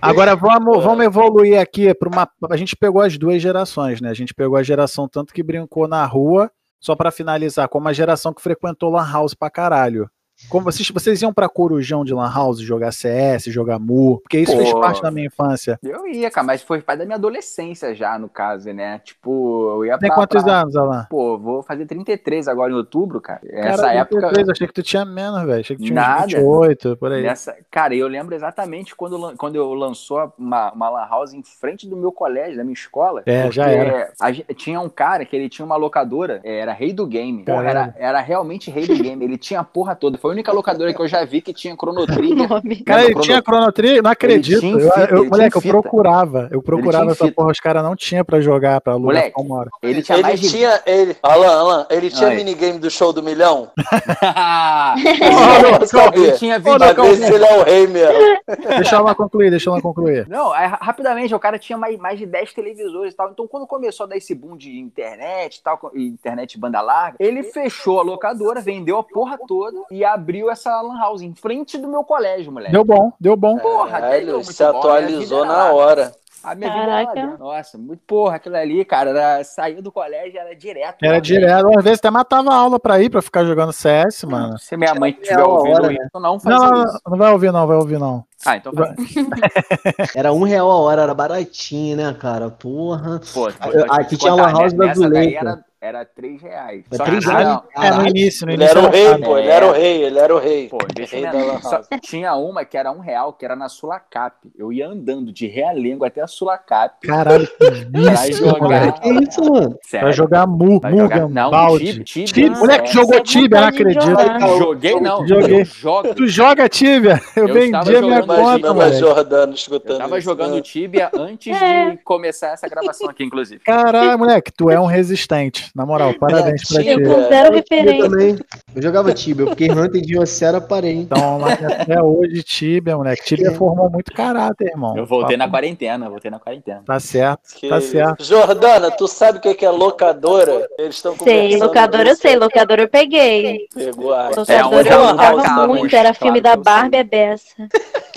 Agora 0.00 0.36
vamos, 0.36 0.84
vamos 0.84 1.04
evoluir 1.04 1.58
aqui 1.60 1.92
para 1.94 2.08
uma. 2.08 2.28
A 2.48 2.56
gente 2.56 2.76
pegou 2.76 3.02
as 3.02 3.16
duas 3.18 3.42
gerações, 3.42 4.00
né? 4.00 4.10
A 4.10 4.14
gente 4.14 4.32
pegou 4.34 4.56
a 4.56 4.62
geração 4.62 5.08
tanto 5.08 5.34
que 5.34 5.42
brincou 5.42 5.88
na 5.88 6.04
rua, 6.06 6.48
só 6.80 6.94
para 6.94 7.10
finalizar, 7.10 7.68
como 7.68 7.88
a 7.88 7.92
geração 7.92 8.32
que 8.32 8.42
frequentou 8.42 8.90
Lan 8.90 9.10
House 9.10 9.34
pra 9.34 9.50
caralho. 9.50 10.08
Como 10.48 10.64
vocês, 10.64 10.88
vocês 10.90 11.20
iam 11.22 11.32
pra 11.32 11.48
Corujão 11.48 12.04
de 12.04 12.14
Lan 12.14 12.30
House 12.32 12.60
jogar 12.60 12.92
CS, 12.92 13.44
jogar 13.46 13.78
Mu? 13.78 14.20
Porque 14.20 14.38
isso 14.40 14.56
fez 14.56 14.70
Pô. 14.72 14.80
parte 14.80 15.02
da 15.02 15.10
minha 15.10 15.26
infância. 15.26 15.78
Eu 15.82 16.06
ia, 16.06 16.30
cara, 16.30 16.46
mas 16.46 16.62
foi 16.62 16.80
parte 16.80 16.98
da 17.00 17.04
minha 17.04 17.16
adolescência 17.16 17.94
já, 17.94 18.16
no 18.18 18.28
caso, 18.28 18.72
né? 18.72 19.00
Tipo, 19.04 19.76
eu 19.78 19.84
ia 19.86 19.98
Tem 19.98 20.08
pra. 20.08 20.16
quantos 20.16 20.42
pra- 20.42 20.60
anos, 20.60 20.76
Alan? 20.76 21.06
Pô, 21.10 21.38
vou 21.38 21.62
fazer 21.62 21.86
33 21.86 22.46
agora 22.46 22.70
em 22.72 22.76
outubro, 22.76 23.20
cara. 23.20 23.40
Essa 23.44 23.82
Cara, 23.82 23.94
época. 23.94 24.20
33, 24.20 24.48
achei 24.50 24.66
que 24.68 24.72
tu 24.72 24.82
tinha 24.82 25.04
menos, 25.04 25.42
velho. 25.44 25.60
Achei 25.60 25.76
que 25.76 25.82
tinha 25.82 25.92
uns 26.00 26.06
Nada. 26.06 26.26
28, 26.26 26.96
por 26.98 27.10
aí. 27.10 27.22
Nessa, 27.22 27.56
cara, 27.70 27.94
eu 27.94 28.06
lembro 28.06 28.34
exatamente 28.34 28.94
quando, 28.94 29.34
quando 29.36 29.56
eu 29.56 29.72
lançou 29.74 30.32
uma, 30.38 30.72
uma 30.72 30.88
lan 30.90 31.06
house 31.08 31.32
em 31.32 31.42
frente 31.42 31.88
do 31.88 31.96
meu 31.96 32.12
colégio, 32.12 32.56
da 32.56 32.62
minha 32.64 32.74
escola. 32.74 33.22
É, 33.26 33.50
já 33.50 33.66
era. 33.66 34.12
a 34.20 34.32
tinha 34.54 34.80
um 34.80 34.88
cara 34.88 35.24
que 35.24 35.34
ele 35.34 35.48
tinha 35.48 35.64
uma 35.66 35.76
locadora, 35.76 36.40
é, 36.44 36.58
era 36.60 36.72
rei 36.72 36.92
do 36.92 37.06
game. 37.06 37.44
Porra, 37.44 37.68
era, 37.68 37.94
era 37.98 38.20
realmente 38.20 38.70
rei 38.70 38.86
do 38.86 38.94
game. 39.02 39.24
Ele 39.24 39.36
tinha 39.38 39.60
a 39.60 39.64
porra 39.64 39.96
toda. 39.96 40.16
Foi 40.18 40.33
única 40.34 40.52
locadora 40.52 40.92
que 40.92 41.00
eu 41.00 41.08
já 41.08 41.24
vi 41.24 41.40
que 41.40 41.52
tinha 41.54 41.74
Chrono 41.74 42.06
Trigger. 42.06 42.48
Cara, 42.84 43.04
ele 43.04 43.20
tinha 43.20 43.40
Chrono 43.40 43.72
Trigger? 43.72 44.02
Não 44.02 44.10
acredito. 44.10 44.60
tinha 44.60 44.72
Eu- 44.74 44.80
eu, 44.88 45.06
tinha 45.18 45.30
moleque, 45.30 45.56
eu 45.56 45.62
procurava. 45.62 46.48
Eu 46.50 46.62
procurava 46.62 47.04
tinha 47.04 47.12
essa 47.12 47.24
fita. 47.24 47.34
porra, 47.36 47.50
os 47.52 47.60
caras 47.60 47.82
não 47.82 47.96
tinham 47.96 48.24
pra 48.24 48.40
jogar, 48.40 48.80
pra 48.80 48.92
alugar 48.94 49.14
Moleque. 49.16 49.30
como 49.32 49.54
hora. 49.54 49.70
Ele 49.82 50.02
tinha 50.02 50.16
Ele 50.18 50.22
mais 50.22 50.40
de. 50.40 50.50
tinha. 50.50 50.80
Ele, 50.86 51.16
Alan, 51.22 51.58
Alan, 51.58 51.86
ele 51.90 52.10
tinha 52.10 52.28
Oi. 52.28 52.34
minigame 52.36 52.78
do 52.78 52.90
show 52.90 53.12
do 53.12 53.22
milhão? 53.22 53.70
ele 56.14 56.32
tinha 56.32 56.58
vídeo. 56.58 56.78
ver 56.78 57.16
se 57.16 57.32
ele 57.34 57.44
é 57.44 57.58
o 57.58 57.62
rei 57.62 57.86
mesmo. 57.86 58.14
Deixa 58.76 58.96
ela 58.96 59.14
concluir, 59.14 59.50
deixa 59.50 59.70
ela 59.70 59.80
concluir. 59.80 60.26
Não, 60.28 60.52
aí, 60.52 60.66
ra- 60.66 60.78
rapidamente, 60.80 61.34
o 61.34 61.38
cara 61.38 61.58
tinha 61.58 61.78
mais, 61.78 61.96
mais 61.98 62.18
de 62.18 62.26
10 62.26 62.52
televisores 62.52 63.12
e 63.12 63.16
tal. 63.16 63.30
Então, 63.30 63.46
quando 63.46 63.66
começou 63.66 64.04
a 64.04 64.08
dar 64.08 64.16
esse 64.16 64.34
boom 64.34 64.56
de 64.56 64.78
internet 64.78 65.56
e 65.56 65.62
tal, 65.62 65.78
internet 65.94 66.58
banda 66.58 66.80
larga, 66.80 67.16
ele 67.20 67.42
fechou 67.42 68.00
a 68.00 68.02
locadora, 68.02 68.60
vendeu 68.60 68.98
a 68.98 69.02
porra 69.02 69.38
toda 69.46 69.78
e 69.90 70.04
abriu 70.04 70.23
essa 70.50 70.80
lan 70.80 70.98
house 70.98 71.22
em 71.22 71.34
frente 71.34 71.78
do 71.78 71.88
meu 71.88 72.04
colégio, 72.04 72.52
moleque. 72.52 72.72
Deu 72.72 72.84
bom, 72.84 73.12
deu 73.20 73.36
bom. 73.36 73.58
Porra, 73.58 74.00
Caralho, 74.00 74.42
se 74.44 74.62
bom, 74.62 74.68
minha 74.70 74.78
atualizou 74.78 75.42
vida 75.42 75.52
na 75.52 75.64
lá. 75.64 75.72
hora. 75.72 76.12
A 76.44 76.54
minha 76.54 76.70
vida 76.70 76.84
Caraca. 76.84 77.14
dentro. 77.14 77.38
Nossa, 77.38 77.78
muito 77.78 78.02
porra, 78.06 78.36
aquilo 78.36 78.56
ali, 78.56 78.84
cara, 78.84 79.10
era, 79.10 79.42
saía 79.44 79.80
do 79.80 79.90
colégio, 79.90 80.38
era 80.38 80.54
direto. 80.54 81.02
Era 81.02 81.18
direto. 81.18 81.78
Às 81.78 81.82
vezes 81.82 81.98
até 82.00 82.10
matava 82.10 82.50
a 82.52 82.54
aula 82.54 82.78
pra 82.78 83.00
ir, 83.00 83.08
pra 83.08 83.22
ficar 83.22 83.44
jogando 83.46 83.72
CS, 83.72 84.24
mano. 84.24 84.58
Se 84.58 84.76
minha 84.76 84.94
mãe 84.94 85.12
estiver 85.12 85.36
meia 85.36 85.48
ouvindo 85.48 85.74
hora, 85.84 85.92
isso, 85.94 86.10
não 86.12 86.20
Não, 86.20 86.40
fazia 86.40 86.58
não, 86.58 86.70
não, 86.70 86.84
isso. 86.84 87.00
não 87.08 87.16
vai 87.16 87.32
ouvir, 87.32 87.50
não, 87.50 87.66
vai 87.66 87.76
ouvir, 87.78 87.98
não. 87.98 88.24
Ah, 88.44 88.56
então 88.58 88.74
faz. 88.74 88.94
Era 90.14 90.34
um 90.34 90.42
real 90.42 90.70
a 90.70 90.76
hora, 90.76 91.02
era 91.02 91.14
baratinho, 91.14 91.96
né, 91.96 92.14
cara? 92.20 92.50
Porra. 92.50 93.22
Pô, 93.32 93.48
aqui 93.88 94.18
tinha 94.18 94.34
lan 94.34 94.52
house 94.52 94.74
Zuleika. 94.94 95.64
Era, 95.84 95.98
era 95.98 96.04
3 96.04 96.42
reais. 96.42 96.84
Era 96.90 96.96
Só 96.96 97.04
três 97.04 97.24
que 97.24 97.30
reais? 97.30 97.46
não, 97.48 97.62
É, 97.82 97.90
no 97.90 98.06
início, 98.08 98.46
no 98.46 98.52
Ele 98.52 98.62
início. 98.62 98.78
era 98.78 98.88
o 98.88 98.90
rei, 98.90 99.18
pô. 99.24 99.38
Ele 99.38 99.48
era 99.48 99.66
o 99.66 99.72
rei, 99.72 100.02
ele 100.04 100.18
era 100.18 100.34
o 100.34 100.38
rei. 100.38 100.68
Pô, 100.68 100.78
Rei 101.10 101.22
da 101.22 101.32
Lan 101.32 101.60
Só- 101.60 101.80
tinha 102.00 102.34
uma 102.34 102.64
que 102.64 102.76
era 102.76 102.90
um 102.90 103.00
real, 103.00 103.32
que 103.32 103.44
era 103.44 103.54
na 103.54 103.68
Sulacap. 103.68 104.34
Eu 104.58 104.72
ia 104.72 104.88
andando 104.88 105.32
de 105.32 105.46
Realengo 105.46 106.04
até 106.04 106.20
a 106.22 106.26
Sulacap 106.26 107.06
Caralho, 107.06 107.46
que 107.46 107.70
vício, 107.92 108.48
jogar. 108.48 108.92
Que 109.00 109.08
isso, 109.10 109.40
mano? 109.44 109.78
Sério. 109.82 110.06
Pra 110.06 110.12
jogar 110.12 110.46
Mu, 110.46 110.80
Pra 110.80 110.90
jogar- 110.90 111.20
Mugan, 111.22 111.28
não, 111.34 111.50
Balde. 111.50 112.04
Tibia, 112.04 112.46
é. 112.46 112.50
moleque, 112.50 112.92
jogou 112.92 113.20
Tibia, 113.22 113.60
não 113.60 113.68
acredito. 113.68 114.04
jogar. 114.04 114.40
Joguei 114.40 115.00
não. 115.00 115.26
Joguei. 115.28 115.60
Eu 115.60 115.64
jogo. 115.64 116.14
Tu 116.14 116.26
joga 116.28 116.68
Tibia? 116.68 117.20
Eu, 117.36 117.48
Eu 117.48 117.54
vendi 117.54 117.66
estava 117.66 117.82
a 117.98 118.00
minha 118.02 118.20
jogando 118.22 118.26
conta. 118.26 118.92
Jordano 118.94 119.54
Eu 119.70 119.80
tava 119.98 120.18
isso, 120.18 120.24
jogando 120.24 120.54
né? 120.56 120.60
Tibia 120.62 121.10
antes 121.14 121.54
É. 121.60 121.90
de 121.90 121.96
começar 121.98 122.48
essa 122.52 122.68
gravação 122.68 123.08
aqui, 123.10 123.24
inclusive. 123.24 123.60
Caralho, 123.64 124.18
moleque, 124.18 124.50
tu 124.52 124.70
é 124.70 124.78
um 124.80 124.86
resistente. 124.86 125.70
Na 125.74 125.84
moral, 125.84 126.14
parabéns 126.14 126.62
pra 126.68 126.82
ti. 126.82 126.88
Eu 126.88 127.02
com 127.02 127.28
zero 127.28 127.60
Tibia 127.62 127.82
referência. 127.82 128.08
também. 128.08 128.38
Eu 128.76 128.82
jogava 128.82 129.12
Tibia, 129.12 129.44
eu 129.44 129.50
fiquei 129.50 129.70
Hunter 129.72 130.00
de 130.00 130.16
Ocera, 130.16 130.60
parei. 130.60 130.98
Então, 130.98 131.40
mas 131.40 131.64
até 131.64 131.98
hoje, 132.02 132.44
Tibia, 132.44 132.96
moleque. 132.96 133.24
Tibia 133.24 133.50
formou 133.52 133.90
muito 133.90 134.12
caráter, 134.12 134.68
irmão. 134.68 134.96
Eu 134.96 135.04
voltei 135.04 135.36
na 135.36 135.50
quarentena, 135.50 136.08
voltei 136.08 136.30
na 136.30 136.38
quarentena. 136.38 136.82
Tá 136.86 137.00
certo, 137.00 137.40
Que 137.56 137.68
tá 137.68 137.80
certo. 137.80 138.22
Jordana, 138.22 138.92
tu 138.92 139.08
sabe 139.08 139.38
o 139.38 139.40
que 139.40 139.52
que 139.54 139.66
é 139.66 139.70
locadora? 139.70 140.68
Eles 140.78 140.94
estão 140.94 141.16
Sei, 141.16 141.56
locadora 141.56 142.10
eu 142.10 142.16
sei, 142.16 142.36
locadora 142.36 142.82
eu 142.82 142.88
peguei. 142.88 143.66
Pegou 143.74 144.14
a... 144.14 144.28
Locadora 144.28 144.68
onde 144.68 144.88
eu 144.88 145.32
gostava 145.32 145.66
muito, 145.66 145.96
era 145.96 146.14
filme 146.14 146.40
da 146.40 146.52
eu 146.52 146.62
Barbie 146.62 147.02
Bessa. 147.02 147.68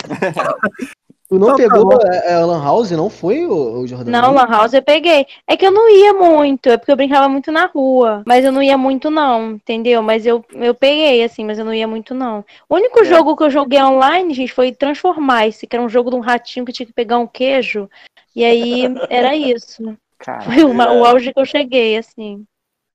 Tu 1.28 1.38
não 1.38 1.48
Então 1.48 1.56
tá 1.56 1.62
pegou 1.74 1.84
bom. 1.90 1.98
é, 2.10 2.32
é, 2.32 2.38
Lan 2.38 2.62
House, 2.62 2.90
não 2.92 3.10
foi, 3.10 3.44
o, 3.44 3.86
Jordano? 3.86 4.10
Não, 4.10 4.32
Lan 4.32 4.46
House 4.46 4.72
eu 4.72 4.82
peguei. 4.82 5.26
É 5.46 5.56
que 5.58 5.66
eu 5.66 5.70
não 5.70 5.88
ia 5.90 6.14
muito, 6.14 6.70
é 6.70 6.78
porque 6.78 6.90
eu 6.90 6.96
brincava 6.96 7.28
muito 7.28 7.52
na 7.52 7.66
rua. 7.66 8.22
Mas 8.26 8.44
eu 8.46 8.50
não 8.52 8.62
ia 8.62 8.78
muito, 8.78 9.10
não, 9.10 9.52
entendeu? 9.52 10.02
Mas 10.02 10.24
eu, 10.24 10.42
eu 10.52 10.74
peguei, 10.74 11.22
assim, 11.22 11.44
mas 11.44 11.58
eu 11.58 11.66
não 11.66 11.74
ia 11.74 11.86
muito, 11.86 12.14
não. 12.14 12.42
O 12.68 12.76
único 12.76 13.00
É. 13.00 13.04
jogo 13.04 13.36
que 13.36 13.42
eu 13.42 13.50
joguei 13.50 13.82
online, 13.82 14.32
gente, 14.32 14.52
foi 14.54 14.72
Transformice, 14.72 15.66
que 15.66 15.76
era 15.76 15.84
um 15.84 15.88
jogo 15.88 16.08
de 16.10 16.16
um 16.16 16.20
ratinho 16.20 16.64
que 16.64 16.72
tinha 16.72 16.86
que 16.86 16.94
pegar 16.94 17.18
um 17.18 17.26
queijo. 17.26 17.90
E 18.34 18.42
aí 18.42 18.84
era 19.10 19.36
isso. 19.36 19.94
Cara, 20.18 20.40
Foi 20.42 20.64
uma- 20.64 20.92
o 20.92 21.04
auge 21.04 21.32
que 21.32 21.38
eu 21.40 21.44
cheguei, 21.44 21.96
assim. 21.98 22.44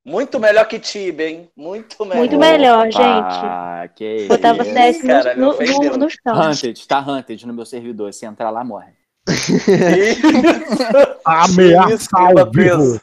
Muito 0.06 0.38
melhor 0.38 0.68
que 0.68 0.80
Tibia, 0.80 1.30
hein? 1.30 1.50
Muito 1.56 2.04
melhor. 2.04 2.18
Muito 2.18 2.38
melhor, 2.38 2.86
gente. 2.86 3.00
Ah, 3.02 3.88
que 3.96 4.26
Botava 4.28 4.64
isso. 4.64 4.74
CS 4.74 5.02
no, 5.02 5.08
cara, 5.08 5.36
me 5.36 5.42
no, 5.42 5.52
no, 5.58 5.98
no 5.98 6.10
chão. 6.10 6.52
Hunted, 6.52 6.88
tá 6.88 7.00
Hunted 7.00 7.48
no 7.48 7.54
meu 7.54 7.66
servidor. 7.66 8.14
Se 8.14 8.26
entrar 8.26 8.50
lá, 8.50 8.66
morre. 8.66 8.92
Ameaça 11.26 12.10
ao 12.14 12.52
vivo. 12.52 13.00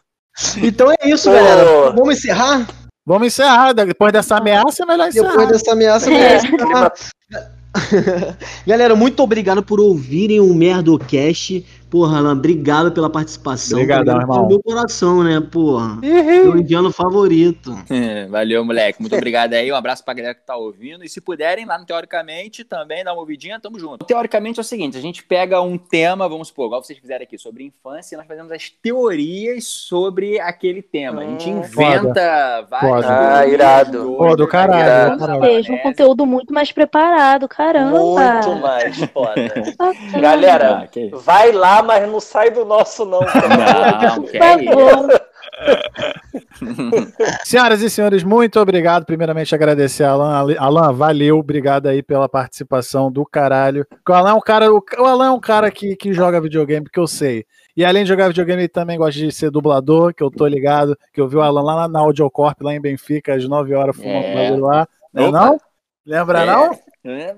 Então 0.62 0.92
é 0.92 1.08
isso, 1.08 1.30
Pô. 1.30 1.34
galera. 1.34 1.90
Vamos 1.92 2.18
encerrar? 2.18 2.66
Vamos 3.06 3.28
encerrar. 3.28 3.72
Depois 3.72 4.12
dessa 4.12 4.36
ameaça, 4.36 4.82
é 4.82 4.86
melhor 4.86 5.08
encerrar. 5.08 5.30
Depois 5.30 5.48
dessa 5.48 5.72
ameaça, 5.72 6.12
É. 6.12 6.38
vamos 6.38 6.52
encerrar. 6.52 6.92
Galera, 8.66 8.96
muito 8.96 9.22
obrigado 9.22 9.62
por 9.62 9.80
ouvirem 9.80 10.40
o 10.40 10.52
Merdocast. 10.54 11.64
Porra, 11.90 12.18
Alan, 12.18 12.33
obrigado 12.33 12.92
pela 12.92 13.11
participação. 13.11 13.79
Obrigadão, 13.79 14.14
Obrigado 14.14 14.33
irmão. 14.37 14.48
meu 14.48 14.62
coração, 14.62 15.24
né, 15.24 15.40
porra? 15.40 15.96
Meu 16.00 16.57
indiano 16.57 16.92
favorito. 16.92 17.76
Valeu, 18.31 18.64
moleque. 18.64 19.00
Muito 19.00 19.16
obrigado 19.16 19.55
aí. 19.55 19.70
Um 19.72 19.74
abraço 19.74 20.05
pra 20.05 20.14
galera 20.14 20.35
que 20.35 20.46
tá 20.46 20.57
ouvindo. 20.57 21.03
E 21.05 21.09
se 21.09 21.20
puderem, 21.20 21.66
lá 21.66 21.76
no 21.79 21.85
Teoricamente, 21.85 22.62
também 22.62 23.03
dá 23.03 23.12
uma 23.12 23.20
ouvidinha, 23.20 23.59
tamo 23.59 23.79
junto. 23.79 24.07
Teoricamente 24.07 24.61
é 24.61 24.62
o 24.62 24.64
seguinte: 24.64 24.96
a 24.96 25.00
gente 25.00 25.24
pega 25.24 25.61
um 25.61 25.76
tema, 25.76 26.29
vamos 26.29 26.48
supor, 26.48 26.66
igual 26.66 26.83
vocês 26.85 26.98
fizeram 26.98 27.24
aqui, 27.24 27.37
sobre 27.37 27.64
infância, 27.64 28.14
e 28.14 28.18
nós 28.18 28.26
fazemos 28.26 28.53
as 28.53 28.70
teorias 28.70 29.64
sobre 29.64 30.38
aquele 30.38 30.83
tema. 30.83 31.22
A 31.22 31.24
gente 31.24 31.50
Hum, 31.50 31.59
inventa 31.59 32.66
várias 32.70 33.05
Foda. 33.05 33.38
Ah, 33.38 33.46
irado. 33.46 33.90
doidas, 33.92 34.16
Pô, 34.16 34.37
do 34.37 34.46
caralho. 34.46 35.18
Seja 35.44 35.72
um 35.72 35.79
conteúdo 35.79 36.24
muito 36.24 36.55
mais 36.55 36.70
preparado, 36.70 37.48
caramba. 37.48 37.98
Muito 37.98 38.55
mais 38.61 38.96
foda. 39.07 39.53
Galera, 40.20 40.88
Ah, 40.88 41.16
vai 41.24 41.50
lá 41.50 41.79
Ah, 41.80 41.82
mas 41.82 42.08
não 42.10 42.20
sai 42.20 42.50
do 42.50 42.64
nosso, 42.64 43.04
não. 43.04 43.20
Não, 43.20 44.22
que 44.24 44.36
é 44.36 44.54
isso. 44.62 44.72
favor. 44.72 45.20
Senhoras 47.44 47.82
e 47.82 47.90
senhores, 47.90 48.22
muito 48.22 48.58
obrigado. 48.60 49.04
Primeiramente, 49.04 49.54
agradecer 49.54 50.04
a 50.04 50.10
Alan. 50.10 50.54
Alan, 50.58 50.92
valeu, 50.92 51.38
obrigado 51.38 51.86
aí 51.86 52.02
pela 52.02 52.28
participação 52.28 53.10
do 53.10 53.24
caralho. 53.24 53.86
O 54.08 54.12
Alan 54.12 54.30
é 54.30 54.34
um 54.34 54.40
cara, 54.40 54.72
o 54.72 54.82
Alan 55.04 55.26
é 55.26 55.30
um 55.30 55.40
cara 55.40 55.70
que, 55.70 55.96
que 55.96 56.12
joga 56.12 56.40
videogame, 56.40 56.84
porque 56.84 57.00
eu 57.00 57.06
sei. 57.06 57.44
E 57.76 57.84
além 57.84 58.02
de 58.04 58.08
jogar 58.08 58.28
videogame, 58.28 58.62
ele 58.62 58.68
também 58.68 58.98
gosta 58.98 59.18
de 59.18 59.30
ser 59.32 59.50
dublador, 59.50 60.12
que 60.14 60.22
eu 60.22 60.30
tô 60.30 60.46
ligado, 60.46 60.96
que 61.12 61.20
eu 61.20 61.28
vi 61.28 61.36
o 61.36 61.42
Alan 61.42 61.62
lá 61.62 61.88
na, 61.88 62.00
Audiocorp, 62.00 62.60
lá 62.62 62.74
em 62.74 62.80
Benfica, 62.80 63.34
às 63.34 63.46
9 63.46 63.74
horas, 63.74 63.96
fumando 63.96 64.18
É. 64.18 64.56
lá. 64.56 64.88
Não, 65.12 65.26
é 65.26 65.30
não? 65.30 65.60
Lembra 66.06 66.40
É. 66.42 66.46
não? 66.46 66.78
É, 67.04 67.34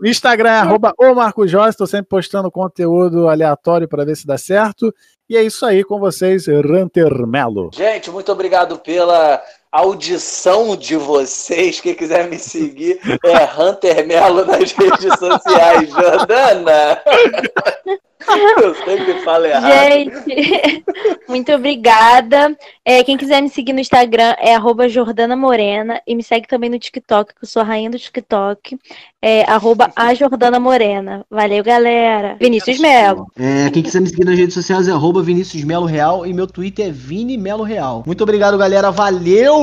O 0.00 0.06
Instagram 0.08 0.50
é 0.50 0.58
arroba 0.58 0.94
o 0.98 1.14
Marco 1.14 1.46
Jorge, 1.46 1.70
estou 1.70 1.86
sempre 1.86 2.08
postando 2.08 2.50
conteúdo 2.50 3.28
aleatório 3.28 3.86
para 3.86 4.04
ver 4.04 4.16
se 4.16 4.26
dá 4.26 4.38
certo. 4.38 4.94
E 5.28 5.36
é 5.36 5.42
isso 5.42 5.66
aí 5.66 5.84
com 5.84 5.98
vocês, 5.98 6.46
Ranter 6.46 7.26
Melo. 7.26 7.70
Gente, 7.74 8.10
muito 8.10 8.30
obrigado 8.32 8.78
pela 8.78 9.42
audição 9.70 10.74
de 10.76 10.96
vocês. 10.96 11.80
Quem 11.80 11.94
quiser 11.94 12.30
me 12.30 12.38
seguir 12.38 12.98
é 13.24 13.60
Hunter 13.60 14.06
Melo 14.06 14.44
nas 14.46 14.72
redes 14.72 15.18
sociais. 15.18 15.90
Jordana! 15.92 17.02
Eu 18.62 18.74
sempre 18.74 19.20
falo 19.22 19.44
errado. 19.44 19.72
Gente, 19.72 20.84
muito 21.28 21.52
obrigada. 21.52 22.56
É, 22.84 23.02
quem 23.04 23.16
quiser 23.16 23.42
me 23.42 23.48
seguir 23.48 23.72
no 23.72 23.80
Instagram 23.80 24.34
é 24.38 24.54
arroba 24.54 24.88
Jordana 24.88 25.36
Morena 25.36 26.00
e 26.06 26.14
me 26.14 26.22
segue 26.22 26.48
também 26.48 26.70
no 26.70 26.78
TikTok, 26.78 27.34
que 27.34 27.44
eu 27.44 27.48
sou 27.48 27.62
a 27.62 27.64
rainha 27.64 27.90
do 27.90 27.98
TikTok. 27.98 28.78
É 29.20 29.42
arroba 29.50 29.90
a 29.96 30.14
Jordana 30.14 30.58
Morena. 30.58 31.24
Valeu, 31.30 31.62
galera. 31.62 32.36
Vinícius 32.40 32.78
Melo. 32.78 33.26
É, 33.38 33.70
quem 33.70 33.82
quiser 33.82 34.00
me 34.00 34.08
seguir 34.08 34.24
nas 34.24 34.38
redes 34.38 34.54
sociais 34.54 34.88
é 34.88 34.92
arroba 34.92 35.22
Vinícius 35.22 35.64
Melo 35.64 35.84
Real 35.86 36.26
e 36.26 36.32
meu 36.32 36.46
Twitter 36.46 36.86
é 36.86 36.90
Vini 36.90 37.36
Melo 37.36 37.64
Real. 37.64 38.02
Muito 38.06 38.22
obrigado, 38.22 38.56
galera. 38.56 38.90
Valeu! 38.90 39.56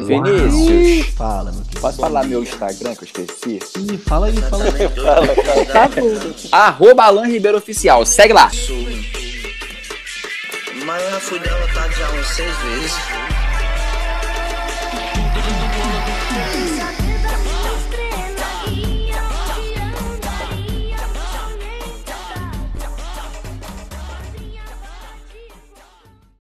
Vinícius, 0.00 1.06
Fala, 1.14 1.52
meu 1.52 1.62
querido. 1.62 1.80
posso 1.80 1.98
falar 2.00 2.24
meu 2.24 2.42
Instagram 2.42 2.94
que 2.94 3.04
eu 3.04 3.06
esqueci? 3.06 3.58
Ih, 3.78 3.98
fala 3.98 4.26
aí, 4.26 4.36
fala 4.36 4.64
aí. 4.64 4.88
Por 4.88 5.02
favor. 5.04 6.34
Arroba 6.52 7.09
Alan 7.10 7.26
Ribeiro 7.26 7.58
Oficial, 7.58 8.06
segue 8.06 8.32
lá. 8.32 8.48
Mas 10.84 11.02
já 11.10 11.18
seis 12.22 12.56
vezes. 12.58 12.92